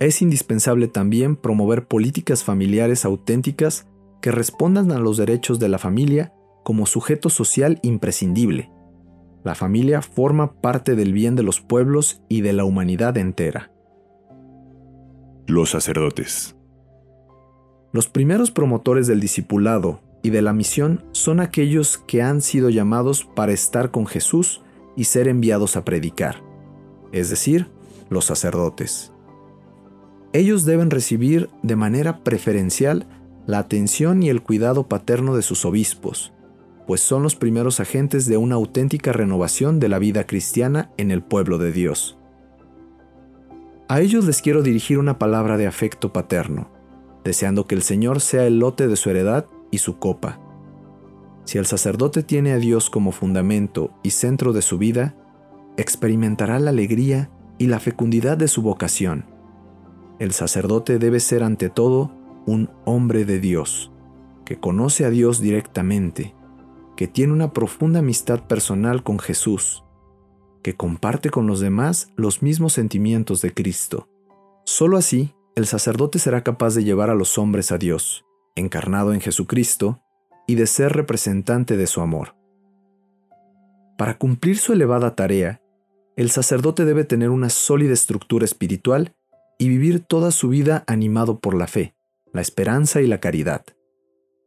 Es 0.00 0.22
indispensable 0.22 0.88
también 0.88 1.36
promover 1.36 1.86
políticas 1.86 2.42
familiares 2.42 3.04
auténticas 3.04 3.86
que 4.20 4.30
respondan 4.30 4.90
a 4.92 4.98
los 4.98 5.16
derechos 5.16 5.58
de 5.58 5.68
la 5.68 5.78
familia 5.78 6.32
como 6.64 6.86
sujeto 6.86 7.28
social 7.28 7.78
imprescindible. 7.82 8.70
La 9.44 9.54
familia 9.54 10.02
forma 10.02 10.60
parte 10.60 10.94
del 10.94 11.12
bien 11.12 11.34
de 11.34 11.42
los 11.42 11.60
pueblos 11.60 12.22
y 12.28 12.40
de 12.40 12.52
la 12.52 12.64
humanidad 12.64 13.16
entera. 13.16 13.72
Los 15.46 15.70
sacerdotes. 15.70 16.56
Los 17.92 18.08
primeros 18.08 18.50
promotores 18.50 19.06
del 19.06 19.20
discipulado 19.20 20.00
y 20.22 20.30
de 20.30 20.40
la 20.40 20.54
misión 20.54 21.04
son 21.12 21.40
aquellos 21.40 21.98
que 21.98 22.22
han 22.22 22.40
sido 22.40 22.70
llamados 22.70 23.24
para 23.24 23.52
estar 23.52 23.90
con 23.90 24.06
Jesús 24.06 24.62
y 24.96 25.04
ser 25.04 25.28
enviados 25.28 25.76
a 25.76 25.84
predicar, 25.84 26.42
es 27.12 27.28
decir, 27.28 27.68
los 28.08 28.24
sacerdotes. 28.24 29.12
Ellos 30.32 30.64
deben 30.64 30.90
recibir 30.90 31.50
de 31.62 31.76
manera 31.76 32.20
preferencial 32.24 33.06
la 33.46 33.58
atención 33.58 34.22
y 34.22 34.30
el 34.30 34.42
cuidado 34.42 34.88
paterno 34.88 35.36
de 35.36 35.42
sus 35.42 35.66
obispos, 35.66 36.32
pues 36.86 37.02
son 37.02 37.22
los 37.22 37.36
primeros 37.36 37.78
agentes 37.78 38.24
de 38.24 38.38
una 38.38 38.54
auténtica 38.54 39.12
renovación 39.12 39.80
de 39.80 39.90
la 39.90 39.98
vida 39.98 40.26
cristiana 40.26 40.90
en 40.96 41.10
el 41.10 41.22
pueblo 41.22 41.58
de 41.58 41.72
Dios. 41.72 42.16
A 43.88 44.00
ellos 44.00 44.24
les 44.24 44.40
quiero 44.40 44.62
dirigir 44.62 44.98
una 44.98 45.18
palabra 45.18 45.58
de 45.58 45.66
afecto 45.66 46.14
paterno, 46.14 46.70
deseando 47.24 47.66
que 47.66 47.74
el 47.74 47.82
Señor 47.82 48.20
sea 48.20 48.46
el 48.46 48.58
lote 48.58 48.88
de 48.88 48.96
su 48.96 49.10
heredad 49.10 49.46
y 49.70 49.78
su 49.78 49.98
copa. 49.98 50.40
Si 51.44 51.58
el 51.58 51.66
sacerdote 51.66 52.22
tiene 52.22 52.52
a 52.52 52.58
Dios 52.58 52.90
como 52.90 53.12
fundamento 53.12 53.90
y 54.02 54.10
centro 54.10 54.52
de 54.52 54.62
su 54.62 54.78
vida, 54.78 55.16
experimentará 55.76 56.58
la 56.58 56.70
alegría 56.70 57.30
y 57.58 57.66
la 57.66 57.80
fecundidad 57.80 58.36
de 58.36 58.48
su 58.48 58.62
vocación. 58.62 59.24
El 60.18 60.32
sacerdote 60.32 60.98
debe 60.98 61.20
ser 61.20 61.42
ante 61.42 61.68
todo 61.68 62.12
un 62.46 62.70
hombre 62.84 63.24
de 63.24 63.40
Dios, 63.40 63.90
que 64.44 64.58
conoce 64.58 65.04
a 65.04 65.10
Dios 65.10 65.40
directamente, 65.40 66.34
que 66.96 67.08
tiene 67.08 67.32
una 67.32 67.52
profunda 67.52 68.00
amistad 68.00 68.46
personal 68.46 69.02
con 69.02 69.18
Jesús, 69.18 69.84
que 70.62 70.74
comparte 70.74 71.30
con 71.30 71.46
los 71.46 71.60
demás 71.60 72.12
los 72.16 72.42
mismos 72.42 72.72
sentimientos 72.72 73.40
de 73.42 73.52
Cristo. 73.52 74.08
Solo 74.64 74.96
así, 74.96 75.34
el 75.54 75.66
sacerdote 75.66 76.18
será 76.18 76.42
capaz 76.42 76.74
de 76.74 76.84
llevar 76.84 77.10
a 77.10 77.14
los 77.14 77.36
hombres 77.38 77.72
a 77.72 77.78
Dios, 77.78 78.24
encarnado 78.54 79.12
en 79.12 79.20
Jesucristo, 79.20 80.02
y 80.46 80.54
de 80.56 80.66
ser 80.66 80.92
representante 80.92 81.76
de 81.76 81.86
su 81.86 82.00
amor. 82.00 82.34
Para 83.96 84.18
cumplir 84.18 84.58
su 84.58 84.72
elevada 84.72 85.14
tarea, 85.14 85.62
el 86.16 86.30
sacerdote 86.30 86.84
debe 86.84 87.04
tener 87.04 87.30
una 87.30 87.48
sólida 87.48 87.92
estructura 87.92 88.44
espiritual 88.44 89.14
y 89.58 89.68
vivir 89.68 90.00
toda 90.00 90.30
su 90.30 90.48
vida 90.48 90.84
animado 90.86 91.38
por 91.38 91.54
la 91.54 91.66
fe, 91.66 91.94
la 92.32 92.40
esperanza 92.40 93.00
y 93.00 93.06
la 93.06 93.20
caridad. 93.20 93.64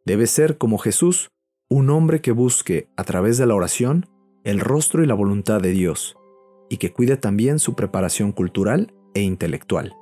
Debe 0.05 0.27
ser, 0.27 0.57
como 0.57 0.77
Jesús, 0.77 1.31
un 1.69 1.89
hombre 1.89 2.21
que 2.21 2.31
busque, 2.31 2.89
a 2.97 3.03
través 3.03 3.38
de 3.38 3.45
la 3.45 3.55
oración, 3.55 4.07
el 4.43 4.59
rostro 4.59 5.03
y 5.03 5.07
la 5.07 5.13
voluntad 5.13 5.62
de 5.62 5.71
Dios, 5.71 6.17
y 6.69 6.77
que 6.77 6.91
cuide 6.91 7.17
también 7.17 7.59
su 7.59 7.75
preparación 7.75 8.31
cultural 8.31 8.93
e 9.13 9.21
intelectual. 9.21 9.95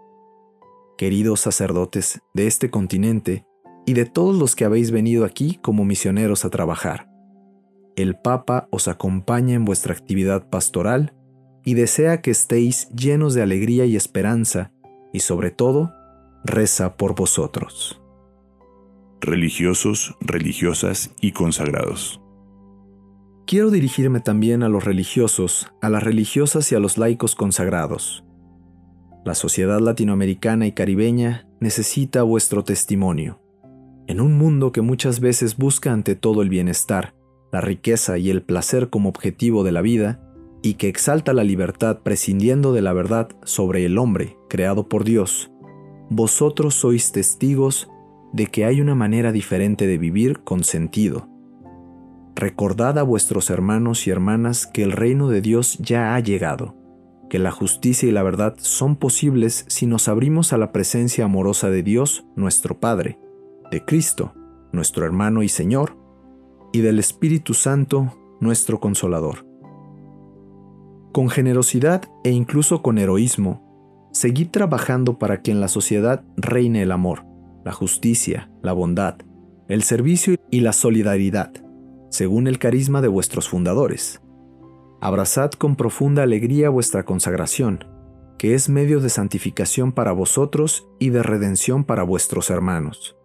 Queridos 0.97 1.39
sacerdotes 1.39 2.21
de 2.33 2.47
este 2.47 2.69
continente 2.69 3.45
y 3.85 3.93
de 3.93 4.05
todos 4.05 4.35
los 4.35 4.55
que 4.55 4.65
habéis 4.65 4.91
venido 4.91 5.25
aquí 5.25 5.59
como 5.61 5.85
misioneros 5.85 6.45
a 6.45 6.49
trabajar, 6.49 7.09
el 7.95 8.15
Papa 8.15 8.67
os 8.71 8.87
acompaña 8.87 9.53
en 9.53 9.65
vuestra 9.65 9.93
actividad 9.93 10.49
pastoral 10.49 11.13
y 11.63 11.75
desea 11.75 12.21
que 12.21 12.31
estéis 12.31 12.89
llenos 12.89 13.33
de 13.33 13.43
alegría 13.43 13.85
y 13.85 13.95
esperanza, 13.95 14.71
y 15.13 15.19
sobre 15.19 15.51
todo, 15.51 15.91
reza 16.43 16.97
por 16.97 17.15
vosotros. 17.15 18.01
Religiosos, 19.21 20.15
religiosas 20.19 21.11
y 21.21 21.31
consagrados. 21.31 22.19
Quiero 23.45 23.69
dirigirme 23.69 24.19
también 24.19 24.63
a 24.63 24.69
los 24.69 24.83
religiosos, 24.83 25.71
a 25.81 25.89
las 25.89 26.03
religiosas 26.03 26.71
y 26.71 26.75
a 26.75 26.79
los 26.79 26.97
laicos 26.97 27.35
consagrados. 27.35 28.23
La 29.25 29.35
sociedad 29.35 29.79
latinoamericana 29.79 30.67
y 30.67 30.73
caribeña 30.73 31.47
necesita 31.59 32.23
vuestro 32.23 32.63
testimonio. 32.63 33.39
En 34.07 34.19
un 34.19 34.37
mundo 34.37 34.71
que 34.71 34.81
muchas 34.81 35.19
veces 35.19 35.57
busca 35.57 35.93
ante 35.93 36.15
todo 36.15 36.41
el 36.41 36.49
bienestar, 36.49 37.15
la 37.51 37.61
riqueza 37.61 38.17
y 38.17 38.29
el 38.29 38.43
placer 38.43 38.89
como 38.89 39.09
objetivo 39.09 39.63
de 39.63 39.71
la 39.71 39.81
vida, 39.81 40.19
y 40.61 40.75
que 40.75 40.87
exalta 40.87 41.33
la 41.33 41.43
libertad 41.43 41.99
prescindiendo 42.03 42.73
de 42.73 42.81
la 42.81 42.93
verdad 42.93 43.29
sobre 43.43 43.85
el 43.85 43.97
hombre 43.97 44.37
creado 44.49 44.87
por 44.89 45.03
Dios, 45.03 45.51
vosotros 46.09 46.75
sois 46.75 47.11
testigos 47.11 47.89
de 48.33 48.47
que 48.47 48.65
hay 48.65 48.81
una 48.81 48.95
manera 48.95 49.31
diferente 49.31 49.87
de 49.87 49.97
vivir 49.97 50.43
con 50.43 50.63
sentido 50.63 51.29
Recordad 52.35 52.97
a 52.97 53.03
vuestros 53.03 53.49
hermanos 53.51 54.07
y 54.07 54.09
hermanas 54.09 54.65
que 54.65 54.83
el 54.83 54.91
reino 54.91 55.29
de 55.29 55.41
Dios 55.41 55.77
ya 55.77 56.15
ha 56.15 56.19
llegado, 56.19 56.75
que 57.33 57.39
la 57.39 57.49
justicia 57.49 58.07
y 58.07 58.11
la 58.11 58.21
verdad 58.21 58.53
son 58.59 58.95
posibles 58.95 59.65
si 59.67 59.87
nos 59.87 60.07
abrimos 60.07 60.53
a 60.53 60.59
la 60.59 60.71
presencia 60.71 61.25
amorosa 61.25 61.71
de 61.71 61.81
Dios, 61.81 62.27
nuestro 62.35 62.79
Padre, 62.79 63.17
de 63.71 63.83
Cristo, 63.83 64.35
nuestro 64.71 65.03
hermano 65.03 65.41
y 65.41 65.49
Señor, 65.49 65.97
y 66.73 66.81
del 66.81 66.99
Espíritu 66.99 67.55
Santo, 67.55 68.15
nuestro 68.39 68.79
Consolador. 68.79 69.47
Con 71.11 71.31
generosidad 71.31 72.03
e 72.23 72.29
incluso 72.29 72.83
con 72.83 72.99
heroísmo, 72.99 74.11
seguid 74.13 74.49
trabajando 74.51 75.17
para 75.17 75.41
que 75.41 75.49
en 75.49 75.59
la 75.59 75.69
sociedad 75.69 76.23
reine 76.37 76.83
el 76.83 76.91
amor, 76.91 77.25
la 77.65 77.71
justicia, 77.71 78.51
la 78.61 78.73
bondad, 78.73 79.15
el 79.69 79.81
servicio 79.81 80.35
y 80.51 80.59
la 80.59 80.71
solidaridad 80.71 81.51
según 82.11 82.45
el 82.45 82.59
carisma 82.59 83.01
de 83.01 83.07
vuestros 83.07 83.49
fundadores. 83.49 84.21
Abrazad 85.05 85.51
con 85.51 85.75
profunda 85.75 86.23
alegría 86.23 86.69
vuestra 86.69 87.03
consagración, 87.03 87.83
que 88.37 88.53
es 88.53 88.69
medio 88.69 89.01
de 89.01 89.09
santificación 89.09 89.91
para 89.91 90.13
vosotros 90.13 90.87
y 90.97 91.09
de 91.09 91.21
redención 91.21 91.83
para 91.83 92.03
vuestros 92.03 92.49
hermanos. 92.49 93.17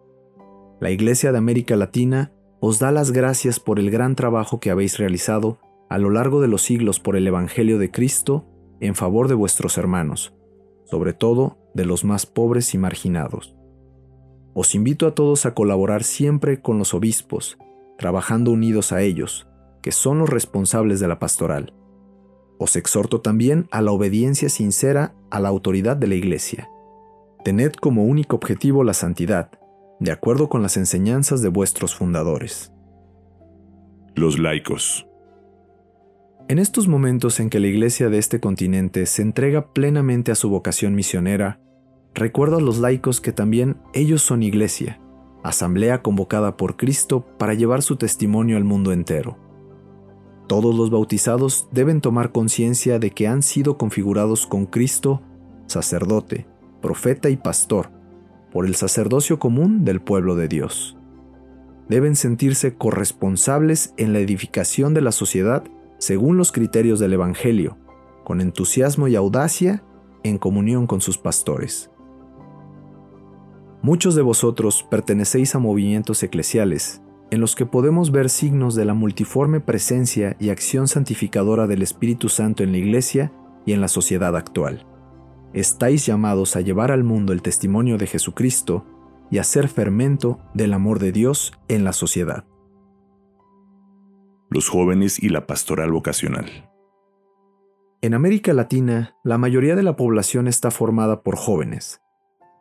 La 0.81 0.91
Iglesia 0.91 1.31
de 1.31 1.37
América 1.37 1.77
Latina 1.77 2.33
os 2.59 2.79
da 2.79 2.91
las 2.91 3.13
gracias 3.13 3.61
por 3.61 3.79
el 3.79 3.91
gran 3.91 4.15
trabajo 4.15 4.59
que 4.59 4.71
habéis 4.71 4.97
realizado 4.97 5.57
a 5.89 5.97
lo 5.97 6.09
largo 6.09 6.41
de 6.41 6.49
los 6.49 6.63
siglos 6.63 6.99
por 6.99 7.15
el 7.15 7.25
Evangelio 7.25 7.79
de 7.79 7.91
Cristo 7.91 8.45
en 8.81 8.93
favor 8.93 9.29
de 9.29 9.35
vuestros 9.35 9.77
hermanos, 9.77 10.33
sobre 10.83 11.13
todo 11.13 11.59
de 11.73 11.85
los 11.85 12.03
más 12.03 12.25
pobres 12.25 12.73
y 12.73 12.77
marginados. 12.77 13.55
Os 14.53 14.75
invito 14.75 15.07
a 15.07 15.15
todos 15.15 15.45
a 15.45 15.53
colaborar 15.53 16.03
siempre 16.03 16.61
con 16.61 16.77
los 16.77 16.93
obispos, 16.93 17.57
trabajando 17.97 18.51
unidos 18.51 18.91
a 18.91 19.01
ellos, 19.01 19.48
que 19.81 19.91
son 19.91 20.19
los 20.19 20.29
responsables 20.29 20.99
de 20.99 21.07
la 21.07 21.19
pastoral. 21.19 21.73
Os 22.57 22.75
exhorto 22.75 23.21
también 23.21 23.67
a 23.71 23.81
la 23.81 23.91
obediencia 23.91 24.49
sincera 24.49 25.15
a 25.29 25.39
la 25.39 25.49
autoridad 25.49 25.97
de 25.97 26.07
la 26.07 26.15
Iglesia. 26.15 26.69
Tened 27.43 27.73
como 27.73 28.03
único 28.03 28.35
objetivo 28.35 28.83
la 28.83 28.93
santidad, 28.93 29.51
de 29.99 30.11
acuerdo 30.11 30.49
con 30.49 30.61
las 30.61 30.77
enseñanzas 30.77 31.41
de 31.41 31.49
vuestros 31.49 31.95
fundadores. 31.95 32.73
Los 34.15 34.39
laicos. 34.39 35.07
En 36.49 36.59
estos 36.59 36.87
momentos 36.87 37.39
en 37.39 37.49
que 37.49 37.59
la 37.59 37.67
Iglesia 37.67 38.09
de 38.09 38.17
este 38.17 38.39
continente 38.39 39.05
se 39.05 39.21
entrega 39.21 39.71
plenamente 39.71 40.31
a 40.31 40.35
su 40.35 40.49
vocación 40.49 40.95
misionera, 40.95 41.61
recuerdo 42.13 42.57
a 42.57 42.61
los 42.61 42.79
laicos 42.79 43.21
que 43.21 43.31
también 43.31 43.77
ellos 43.93 44.21
son 44.21 44.43
Iglesia 44.43 44.99
asamblea 45.43 46.01
convocada 46.01 46.57
por 46.57 46.75
Cristo 46.75 47.25
para 47.37 47.53
llevar 47.53 47.81
su 47.81 47.95
testimonio 47.95 48.57
al 48.57 48.63
mundo 48.63 48.91
entero. 48.91 49.37
Todos 50.49 50.73
los 50.73 50.89
bautizados 50.89 51.67
deben 51.71 52.01
tomar 52.01 52.31
conciencia 52.31 52.97
de 52.97 53.11
que 53.11 53.27
han 53.27 53.43
sido 53.43 53.77
configurados 53.77 54.47
con 54.47 54.65
Cristo, 54.65 55.21
sacerdote, 55.67 56.47
profeta 56.81 57.29
y 57.29 57.37
pastor, 57.37 57.91
por 58.51 58.65
el 58.65 58.73
sacerdocio 58.73 59.37
común 59.37 59.85
del 59.85 60.01
pueblo 60.01 60.35
de 60.35 60.47
Dios. 60.47 60.97
Deben 61.87 62.15
sentirse 62.15 62.73
corresponsables 62.73 63.93
en 63.97 64.11
la 64.11 64.21
edificación 64.21 64.95
de 64.95 65.01
la 65.01 65.11
sociedad 65.11 65.65
según 65.99 66.37
los 66.37 66.51
criterios 66.51 66.99
del 66.99 67.13
Evangelio, 67.13 67.77
con 68.23 68.41
entusiasmo 68.41 69.07
y 69.07 69.15
audacia 69.15 69.83
en 70.23 70.39
comunión 70.39 70.87
con 70.87 70.99
sus 70.99 71.19
pastores. 71.19 71.91
Muchos 73.83 74.15
de 74.15 74.23
vosotros 74.23 74.83
pertenecéis 74.89 75.53
a 75.53 75.59
movimientos 75.59 76.23
eclesiales, 76.23 77.03
en 77.31 77.41
los 77.41 77.55
que 77.55 77.65
podemos 77.65 78.11
ver 78.11 78.29
signos 78.29 78.75
de 78.75 78.85
la 78.85 78.93
multiforme 78.93 79.59
presencia 79.59 80.35
y 80.39 80.49
acción 80.49 80.87
santificadora 80.87 81.67
del 81.67 81.81
Espíritu 81.81 82.29
Santo 82.29 82.63
en 82.63 82.71
la 82.71 82.79
Iglesia 82.79 83.31
y 83.65 83.73
en 83.73 83.81
la 83.81 83.87
sociedad 83.87 84.35
actual. 84.35 84.85
Estáis 85.53 86.05
llamados 86.05 86.55
a 86.55 86.61
llevar 86.61 86.91
al 86.91 87.03
mundo 87.03 87.33
el 87.33 87.41
testimonio 87.41 87.97
de 87.97 88.07
Jesucristo 88.07 88.85
y 89.31 89.37
a 89.37 89.43
ser 89.43 89.67
fermento 89.67 90.39
del 90.53 90.73
amor 90.73 90.99
de 90.99 91.11
Dios 91.11 91.53
en 91.67 91.83
la 91.83 91.93
sociedad. 91.93 92.45
Los 94.49 94.67
jóvenes 94.69 95.21
y 95.21 95.29
la 95.29 95.45
pastoral 95.45 95.91
vocacional. 95.91 96.69
En 98.01 98.13
América 98.13 98.53
Latina, 98.53 99.15
la 99.23 99.37
mayoría 99.37 99.75
de 99.75 99.83
la 99.83 99.95
población 99.95 100.47
está 100.47 100.71
formada 100.71 101.21
por 101.21 101.35
jóvenes. 101.35 102.01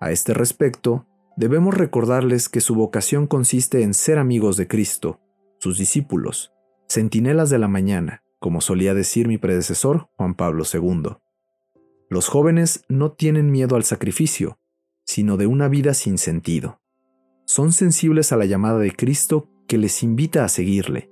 A 0.00 0.10
este 0.10 0.34
respecto, 0.34 1.06
debemos 1.38 1.74
recordarles 1.74 2.48
que 2.48 2.60
su 2.60 2.74
vocación 2.74 3.28
consiste 3.28 3.84
en 3.84 3.94
ser 3.94 4.18
amigos 4.18 4.56
de 4.56 4.66
Cristo, 4.66 5.20
sus 5.60 5.78
discípulos, 5.78 6.52
centinelas 6.88 7.48
de 7.48 7.60
la 7.60 7.68
mañana, 7.68 8.24
como 8.40 8.60
solía 8.60 8.92
decir 8.92 9.28
mi 9.28 9.38
predecesor 9.38 10.08
Juan 10.16 10.34
Pablo 10.34 10.64
II. 10.70 11.16
Los 12.10 12.26
jóvenes 12.26 12.82
no 12.88 13.12
tienen 13.12 13.52
miedo 13.52 13.76
al 13.76 13.84
sacrificio, 13.84 14.58
sino 15.04 15.36
de 15.36 15.46
una 15.46 15.68
vida 15.68 15.94
sin 15.94 16.18
sentido. 16.18 16.80
Son 17.44 17.70
sensibles 17.70 18.32
a 18.32 18.36
la 18.36 18.44
llamada 18.44 18.80
de 18.80 18.90
Cristo 18.90 19.48
que 19.68 19.78
les 19.78 20.02
invita 20.02 20.44
a 20.44 20.48
seguirle. 20.48 21.08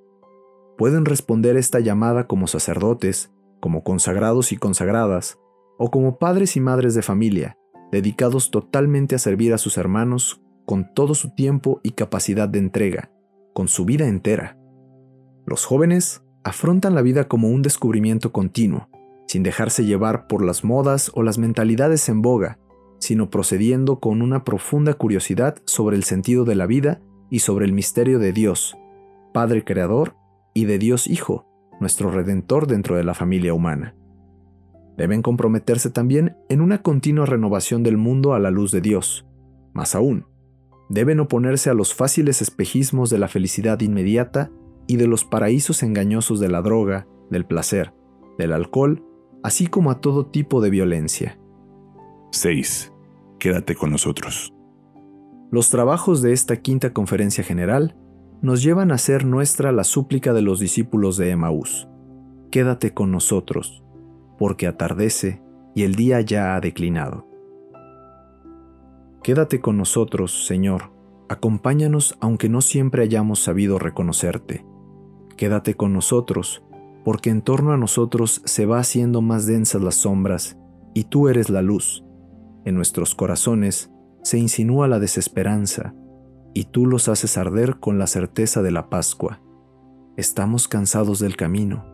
Pueden 0.77 1.05
responder 1.05 1.57
esta 1.57 1.79
llamada 1.79 2.27
como 2.27 2.49
sacerdotes, 2.49 3.31
como 3.61 3.85
consagrados 3.85 4.51
y 4.51 4.57
consagradas, 4.57 5.39
o 5.79 5.93
como 5.93 6.19
padres 6.19 6.57
y 6.57 6.61
madres 6.61 6.97
de 6.97 7.03
familia, 7.03 7.59
dedicados 7.93 8.51
totalmente 8.51 9.15
a 9.15 9.19
servir 9.19 9.53
a 9.53 9.59
sus 9.59 9.79
hermanos 9.79 10.43
con 10.65 10.93
todo 10.93 11.15
su 11.15 11.35
tiempo 11.35 11.81
y 11.83 11.93
capacidad 11.93 12.49
de 12.49 12.59
entrega, 12.59 13.11
con 13.55 13.69
su 13.69 13.85
vida 13.85 14.09
entera. 14.09 14.59
Los 15.47 15.65
jóvenes 15.65 16.23
afrontan 16.43 16.95
la 16.95 17.03
vida 17.03 17.29
como 17.29 17.49
un 17.49 17.63
descubrimiento 17.63 18.33
continuo, 18.33 18.89
sin 19.27 19.43
dejarse 19.43 19.85
llevar 19.85 20.27
por 20.27 20.45
las 20.45 20.65
modas 20.65 21.11
o 21.15 21.23
las 21.23 21.39
mentalidades 21.39 22.09
en 22.09 22.23
boga, 22.23 22.59
sino 22.99 23.31
procediendo 23.31 24.01
con 24.01 24.23
una 24.23 24.45
profunda 24.45 24.95
curiosidad 24.95 25.57
sobre 25.65 25.97
el 25.97 26.05
sentido 26.05 26.45
de 26.45 26.55
la 26.55 26.67
vida 26.67 27.01
y 27.31 27.41
sobre 27.41 27.67
el 27.67 27.73
misterio 27.73 28.19
de 28.19 28.33
Dios, 28.33 28.77
Padre 29.33 29.65
Creador, 29.65 30.17
y 30.55 30.65
de 30.65 30.79
Dios 30.79 31.07
Hijo, 31.07 31.47
nuestro 31.81 32.11
Redentor 32.11 32.67
dentro 32.67 32.97
de 32.97 33.05
la 33.05 33.13
familia 33.13 33.53
humana. 33.53 33.95
Deben 34.97 35.23
comprometerse 35.23 35.91
también 35.91 36.37
en 36.49 36.61
una 36.61 36.83
continua 36.83 37.27
renovación 37.27 37.83
del 37.83 37.99
mundo 37.99 38.33
a 38.35 38.39
la 38.39 38.51
luz 38.51 38.71
de 38.73 38.81
Dios. 38.81 39.27
Más 39.75 39.95
aún, 39.95 40.27
deben 40.89 41.21
oponerse 41.21 41.69
a 41.69 41.75
los 41.75 41.95
fáciles 41.95 42.41
espejismos 42.41 43.11
de 43.11 43.19
la 43.19 43.29
felicidad 43.29 43.81
inmediata 43.81 44.51
y 44.87 44.97
de 44.97 45.07
los 45.07 45.25
paraísos 45.25 45.83
engañosos 45.83 46.41
de 46.41 46.49
la 46.49 46.63
droga, 46.63 47.07
del 47.31 47.45
placer, 47.45 47.93
del 48.39 48.53
alcohol, 48.53 49.05
así 49.43 49.67
como 49.67 49.91
a 49.91 50.01
todo 50.01 50.27
tipo 50.27 50.61
de 50.63 50.71
violencia. 50.71 51.39
6. 52.31 52.93
Quédate 53.39 53.75
con 53.75 53.91
nosotros. 53.91 54.55
Los 55.51 55.69
trabajos 55.69 56.23
de 56.23 56.33
esta 56.33 56.57
quinta 56.57 56.93
conferencia 56.93 57.45
general 57.45 57.97
nos 58.41 58.63
llevan 58.63 58.91
a 58.91 58.95
hacer 58.95 59.25
nuestra 59.25 59.73
la 59.73 59.85
súplica 59.85 60.33
de 60.33 60.43
los 60.43 60.59
discípulos 60.59 61.17
de 61.17 61.31
Emaús. 61.31 61.87
Quédate 62.51 62.95
con 62.95 63.11
nosotros 63.11 63.86
porque 64.39 64.67
atardece 64.67 65.43
y 65.75 65.83
el 65.83 65.95
día 65.95 66.21
ya 66.21 66.57
ha 66.57 66.61
declinado. 66.61 67.27
Quédate 69.23 69.61
con 69.61 69.77
nosotros, 69.77 70.47
Señor, 70.47 70.93
acompáñanos 71.29 72.17
aunque 72.21 72.49
no 72.49 72.61
siempre 72.61 73.03
hayamos 73.03 73.41
sabido 73.41 73.79
reconocerte. 73.79 74.65
Quédate 75.37 75.75
con 75.75 75.93
nosotros, 75.93 76.63
porque 77.05 77.31
en 77.31 77.43
torno 77.43 77.73
a 77.73 77.77
nosotros 77.77 78.43
se 78.45 78.67
va 78.67 78.79
haciendo 78.79 79.23
más 79.23 79.47
densas 79.47 79.83
las 79.83 79.97
sombras, 79.97 80.57
y 80.95 81.05
tú 81.05 81.29
eres 81.29 81.51
la 81.51 81.63
luz. 81.63 82.05
En 82.65 82.75
nuestros 82.75 83.15
corazones 83.15 83.93
se 84.23 84.39
insinúa 84.39 84.89
la 84.89 84.99
desesperanza, 84.99 85.95
y 86.55 86.65
tú 86.65 86.87
los 86.87 87.09
haces 87.09 87.37
arder 87.37 87.81
con 87.81 87.99
la 87.99 88.07
certeza 88.07 88.63
de 88.63 88.71
la 88.71 88.89
Pascua. 88.89 89.41
estamos 90.17 90.69
cansados 90.69 91.19
del 91.19 91.37
camino, 91.37 91.85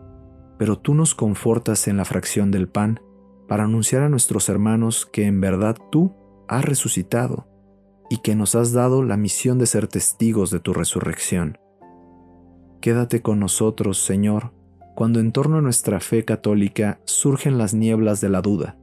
pero 0.57 0.77
tú 0.77 0.93
nos 0.93 1.15
confortas 1.15 1.87
en 1.87 1.97
la 1.97 2.05
fracción 2.05 2.51
del 2.51 2.67
pan 2.67 2.99
para 3.47 3.63
anunciar 3.65 4.03
a 4.03 4.09
nuestros 4.09 4.49
hermanos 4.49 5.05
que 5.05 5.25
en 5.25 5.41
verdad 5.41 5.77
tú 5.91 6.13
has 6.47 6.63
resucitado 6.65 7.47
y 8.09 8.17
que 8.17 8.35
nos 8.35 8.55
has 8.55 8.73
dado 8.73 9.03
la 9.03 9.17
misión 9.17 9.57
de 9.57 9.65
ser 9.65 9.87
testigos 9.87 10.51
de 10.51 10.59
tu 10.59 10.73
resurrección. 10.73 11.57
Quédate 12.81 13.21
con 13.21 13.39
nosotros, 13.39 13.97
Señor, 13.97 14.53
cuando 14.95 15.19
en 15.19 15.31
torno 15.31 15.57
a 15.57 15.61
nuestra 15.61 15.99
fe 15.99 16.25
católica 16.25 16.99
surgen 17.05 17.57
las 17.57 17.73
nieblas 17.73 18.21
de 18.21 18.29
la 18.29 18.41
duda, 18.41 18.77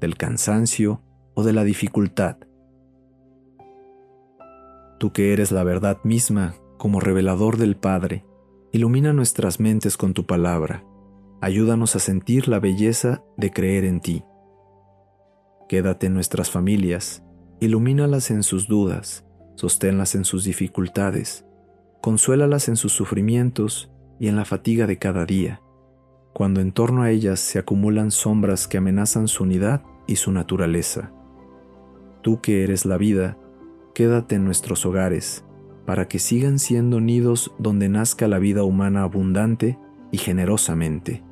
del 0.00 0.16
cansancio 0.16 1.02
o 1.34 1.42
de 1.42 1.52
la 1.52 1.64
dificultad. 1.64 2.36
Tú 4.98 5.12
que 5.12 5.32
eres 5.32 5.50
la 5.52 5.64
verdad 5.64 5.98
misma 6.04 6.54
como 6.78 7.00
revelador 7.00 7.56
del 7.56 7.76
Padre, 7.76 8.24
ilumina 8.72 9.12
nuestras 9.12 9.60
mentes 9.60 9.96
con 9.96 10.14
tu 10.14 10.24
palabra, 10.24 10.84
ayúdanos 11.42 11.96
a 11.96 11.98
sentir 11.98 12.46
la 12.46 12.60
belleza 12.60 13.24
de 13.36 13.50
creer 13.50 13.84
en 13.84 14.00
ti. 14.00 14.24
Quédate 15.68 16.06
en 16.06 16.14
nuestras 16.14 16.52
familias, 16.52 17.24
ilumínalas 17.58 18.30
en 18.30 18.44
sus 18.44 18.68
dudas, 18.68 19.26
sosténlas 19.56 20.14
en 20.14 20.24
sus 20.24 20.44
dificultades, 20.44 21.44
consuélalas 22.00 22.68
en 22.68 22.76
sus 22.76 22.92
sufrimientos 22.92 23.90
y 24.20 24.28
en 24.28 24.36
la 24.36 24.44
fatiga 24.44 24.86
de 24.86 24.98
cada 24.98 25.26
día, 25.26 25.60
cuando 26.32 26.60
en 26.60 26.70
torno 26.70 27.02
a 27.02 27.10
ellas 27.10 27.40
se 27.40 27.58
acumulan 27.58 28.12
sombras 28.12 28.68
que 28.68 28.78
amenazan 28.78 29.26
su 29.26 29.42
unidad 29.42 29.82
y 30.06 30.16
su 30.16 30.30
naturaleza. 30.30 31.10
Tú 32.22 32.40
que 32.40 32.62
eres 32.62 32.86
la 32.86 32.98
vida, 32.98 33.36
quédate 33.96 34.36
en 34.36 34.44
nuestros 34.44 34.86
hogares, 34.86 35.44
para 35.86 36.06
que 36.06 36.20
sigan 36.20 36.60
siendo 36.60 37.00
nidos 37.00 37.52
donde 37.58 37.88
nazca 37.88 38.28
la 38.28 38.38
vida 38.38 38.62
humana 38.62 39.02
abundante 39.02 39.76
y 40.12 40.18
generosamente, 40.18 41.24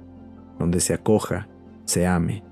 donde 0.60 0.78
se 0.78 0.94
acoja, 0.94 1.48
se 1.84 2.06
ame, 2.06 2.44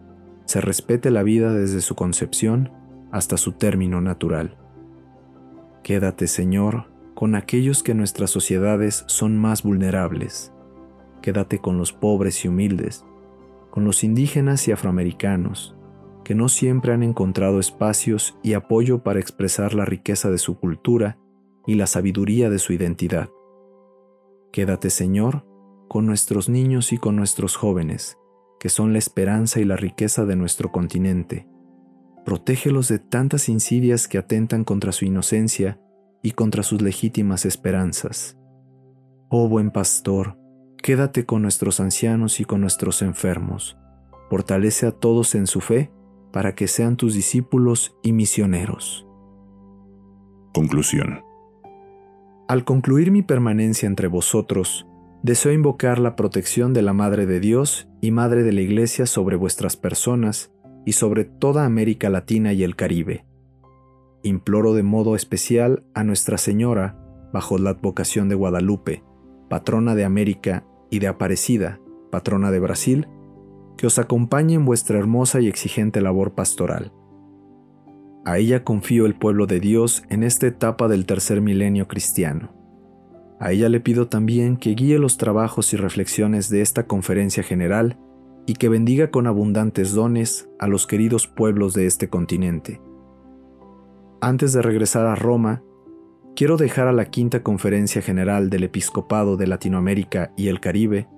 se 0.47 0.61
respete 0.61 1.13
la 1.13 1.23
vida 1.23 1.53
desde 1.53 1.81
su 1.81 1.95
concepción 1.95 2.73
hasta 3.13 3.37
su 3.37 3.53
término 3.53 4.01
natural. 4.01 4.57
Quédate, 5.85 6.27
Señor, 6.27 6.87
con 7.15 7.35
aquellos 7.35 7.83
que 7.83 7.93
en 7.93 7.99
nuestras 7.99 8.31
sociedades 8.31 9.05
son 9.07 9.39
más 9.39 9.63
vulnerables. 9.63 10.53
Quédate 11.23 11.59
con 11.59 11.79
los 11.79 11.93
pobres 11.93 12.45
y 12.45 12.49
humildes, 12.49 13.05
con 13.71 13.85
los 13.85 14.03
indígenas 14.05 14.67
y 14.69 14.73
afroamericanos, 14.73 15.77
que 16.25 16.35
no 16.35 16.49
siempre 16.49 16.93
han 16.93 17.03
encontrado 17.03 17.61
espacios 17.61 18.39
y 18.43 18.55
apoyo 18.55 19.03
para 19.03 19.21
expresar 19.21 19.75
la 19.75 19.85
riqueza 19.85 20.31
de 20.31 20.39
su 20.39 20.59
cultura 20.59 21.19
y 21.67 21.75
la 21.75 21.87
sabiduría 21.87 22.51
de 22.51 22.59
su 22.59 22.73
identidad. 22.73 23.29
Quédate, 24.53 24.89
Señor, 24.91 25.45
con 25.89 26.07
nuestros 26.07 26.49
niños 26.49 26.93
y 26.93 26.99
con 26.99 27.17
nuestros 27.17 27.57
jóvenes, 27.57 28.19
que 28.61 28.69
son 28.69 28.93
la 28.93 28.99
esperanza 28.99 29.61
y 29.61 29.65
la 29.65 29.77
riqueza 29.77 30.25
de 30.25 30.37
nuestro 30.37 30.71
continente. 30.71 31.49
Protégelos 32.25 32.89
de 32.89 32.99
tantas 32.99 33.49
insidias 33.49 34.07
que 34.07 34.19
atentan 34.19 34.65
contra 34.65 34.93
su 34.93 35.05
inocencia 35.07 35.81
y 36.23 36.33
contra 36.33 36.63
sus 36.63 36.83
legítimas 36.83 37.47
esperanzas. 37.47 38.37
Oh 39.31 39.49
buen 39.49 39.71
pastor, 39.71 40.39
quédate 40.83 41.25
con 41.25 41.43
nuestros 41.43 41.81
ancianos 41.81 42.41
y 42.41 42.45
con 42.45 42.61
nuestros 42.61 43.03
enfermos. 43.03 43.79
Fortalece 44.31 44.87
a 44.87 44.93
todos 44.93 45.35
en 45.35 45.47
su 45.47 45.61
fe 45.61 45.91
para 46.33 46.55
que 46.55 46.69
sean 46.69 46.97
tus 46.97 47.15
discípulos 47.15 47.97
y 48.03 48.13
misioneros. 48.13 49.07
Conclusión. 50.53 51.23
Al 52.49 52.65
concluir 52.65 53.11
mi 53.11 53.23
permanencia 53.23 53.87
entre 53.87 54.09
vosotros, 54.09 54.88
deseo 55.23 55.53
invocar 55.53 55.99
la 55.99 56.17
protección 56.17 56.73
de 56.73 56.83
la 56.83 56.93
Madre 56.93 57.27
de 57.27 57.41
Dios 57.41 57.89
y 58.01 58.11
Madre 58.11 58.43
de 58.43 58.53
la 58.53 58.61
Iglesia 58.61 59.07
sobre 59.07 59.37
vuestras 59.37 59.77
personas 59.77 60.53
y 60.85 60.93
sobre 60.93 61.25
toda 61.25 61.65
América 61.65 62.11
Latina 62.11 62.53
y 62.53 62.63
el 62.63 62.77
Caribe 62.77 63.29
imploro 64.23 64.75
de 64.75 64.83
modo 64.83 65.17
especial 65.17 65.85
a 65.95 66.05
Nuestra 66.05 66.39
Señora, 66.39 66.97
bajo 67.33 67.59
la 67.59 67.71
advocación 67.71 68.29
de 68.29 68.35
Guadalupe, 68.35 69.03
patrona 69.49 69.95
de 69.95 70.05
América, 70.05 70.65
y 70.91 71.01
de 71.01 71.07
Aparecida, 71.07 71.81
patrona 72.11 72.51
de 72.51 72.61
Brasil, 72.61 73.09
que 73.77 73.87
os 73.87 73.99
acompañe 73.99 74.55
en 74.55 74.65
vuestra 74.65 74.99
hermosa 74.99 75.39
y 75.41 75.47
exigente 75.47 76.01
labor 76.01 76.35
pastoral. 76.35 76.93
A 78.25 78.39
ella 78.39 78.65
confío 78.65 79.05
el 79.05 79.15
pueblo 79.15 79.47
de 79.47 79.61
Dios 79.61 80.03
en 80.09 80.23
esta 80.23 80.47
etapa 80.47 80.89
del 80.89 81.05
tercer 81.05 81.43
milenio 81.43 81.87
cristiano. 81.89 82.58
A 83.41 83.53
ella 83.53 83.69
le 83.69 83.81
pido 83.81 84.09
también 84.09 84.57
que 84.57 84.75
guíe 84.75 84.99
los 84.99 85.17
trabajos 85.17 85.73
y 85.73 85.77
reflexiones 85.77 86.49
de 86.51 86.61
esta 86.61 86.87
conferencia 86.87 87.43
general 87.43 87.99
y 88.47 88.55
que 88.55 88.69
bendiga 88.69 89.11
con 89.11 89.27
abundantes 89.27 89.93
dones 89.93 90.49
a 90.59 90.67
los 90.67 90.87
queridos 90.87 91.27
pueblos 91.27 91.75
de 91.75 91.87
este 91.87 92.09
continente 92.09 92.81
antes 94.21 94.53
de 94.53 94.63
regresar 94.63 95.07
a 95.07 95.15
Roma, 95.15 95.63
quiero 96.35 96.57
dejar 96.57 96.89
a 96.89 96.93
la 96.93 97.07
quinta 97.07 97.43
conferencia 97.43 98.03
general 98.03 98.51
del 98.51 98.65
Episcopado 98.65 99.37
de 99.37 99.47
Latinoamérica 99.47 100.33
y 100.37 100.49
el 100.49 100.61
Caribe 100.61 101.09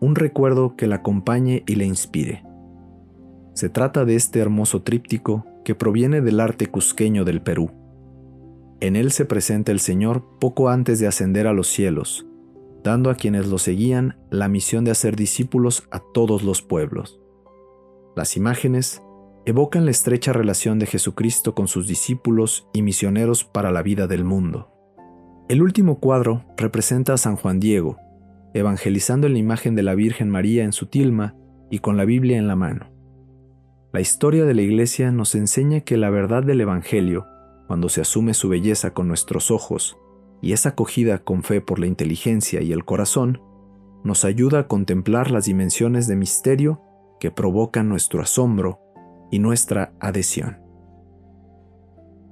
un 0.00 0.14
recuerdo 0.14 0.76
que 0.76 0.86
la 0.86 0.96
acompañe 0.96 1.62
y 1.66 1.74
le 1.74 1.84
inspire. 1.84 2.42
Se 3.52 3.68
trata 3.68 4.06
de 4.06 4.16
este 4.16 4.38
hermoso 4.38 4.82
tríptico 4.82 5.44
que 5.62 5.74
proviene 5.74 6.22
del 6.22 6.40
arte 6.40 6.68
cusqueño 6.68 7.26
del 7.26 7.42
Perú. 7.42 7.70
En 8.80 8.96
él 8.96 9.12
se 9.12 9.26
presenta 9.26 9.72
el 9.72 9.80
Señor 9.80 10.24
poco 10.38 10.70
antes 10.70 10.98
de 11.00 11.06
ascender 11.06 11.46
a 11.46 11.52
los 11.52 11.68
cielos, 11.68 12.26
dando 12.82 13.10
a 13.10 13.14
quienes 13.14 13.46
lo 13.46 13.58
seguían 13.58 14.18
la 14.30 14.48
misión 14.48 14.84
de 14.84 14.90
hacer 14.90 15.16
discípulos 15.16 15.86
a 15.90 16.00
todos 16.14 16.42
los 16.42 16.62
pueblos. 16.62 17.20
Las 18.16 18.38
imágenes 18.38 19.02
evocan 19.44 19.84
la 19.84 19.90
estrecha 19.90 20.32
relación 20.32 20.78
de 20.78 20.86
Jesucristo 20.86 21.54
con 21.54 21.68
sus 21.68 21.86
discípulos 21.86 22.68
y 22.72 22.80
misioneros 22.80 23.44
para 23.44 23.70
la 23.70 23.82
vida 23.82 24.06
del 24.06 24.24
mundo. 24.24 24.70
El 25.50 25.62
último 25.62 26.00
cuadro 26.00 26.44
representa 26.56 27.12
a 27.12 27.18
San 27.18 27.36
Juan 27.36 27.60
Diego, 27.60 27.98
evangelizando 28.54 29.26
en 29.26 29.34
la 29.34 29.38
imagen 29.40 29.74
de 29.74 29.82
la 29.82 29.94
Virgen 29.94 30.30
María 30.30 30.64
en 30.64 30.72
su 30.72 30.86
tilma 30.86 31.34
y 31.70 31.80
con 31.80 31.96
la 31.98 32.06
Biblia 32.06 32.38
en 32.38 32.48
la 32.48 32.56
mano. 32.56 32.90
La 33.92 34.00
historia 34.00 34.44
de 34.44 34.54
la 34.54 34.62
Iglesia 34.62 35.10
nos 35.10 35.34
enseña 35.34 35.80
que 35.80 35.96
la 35.96 36.10
verdad 36.10 36.42
del 36.42 36.60
Evangelio, 36.60 37.26
cuando 37.70 37.88
se 37.88 38.00
asume 38.00 38.34
su 38.34 38.48
belleza 38.48 38.94
con 38.94 39.06
nuestros 39.06 39.52
ojos 39.52 39.96
y 40.42 40.54
es 40.54 40.66
acogida 40.66 41.22
con 41.22 41.44
fe 41.44 41.60
por 41.60 41.78
la 41.78 41.86
inteligencia 41.86 42.62
y 42.62 42.72
el 42.72 42.84
corazón, 42.84 43.40
nos 44.02 44.24
ayuda 44.24 44.58
a 44.58 44.66
contemplar 44.66 45.30
las 45.30 45.44
dimensiones 45.44 46.08
de 46.08 46.16
misterio 46.16 46.82
que 47.20 47.30
provocan 47.30 47.88
nuestro 47.88 48.22
asombro 48.22 48.80
y 49.30 49.38
nuestra 49.38 49.92
adhesión. 50.00 50.58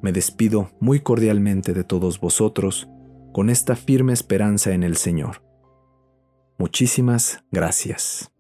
Me 0.03 0.11
despido 0.11 0.73
muy 0.81 0.99
cordialmente 0.99 1.73
de 1.73 1.85
todos 1.85 2.19
vosotros 2.19 2.89
con 3.33 3.49
esta 3.49 3.77
firme 3.77 4.15
esperanza 4.15 4.73
en 4.73 4.83
el 4.83 4.97
Señor. 4.97 5.45
Muchísimas 6.59 7.45
gracias. 7.53 8.33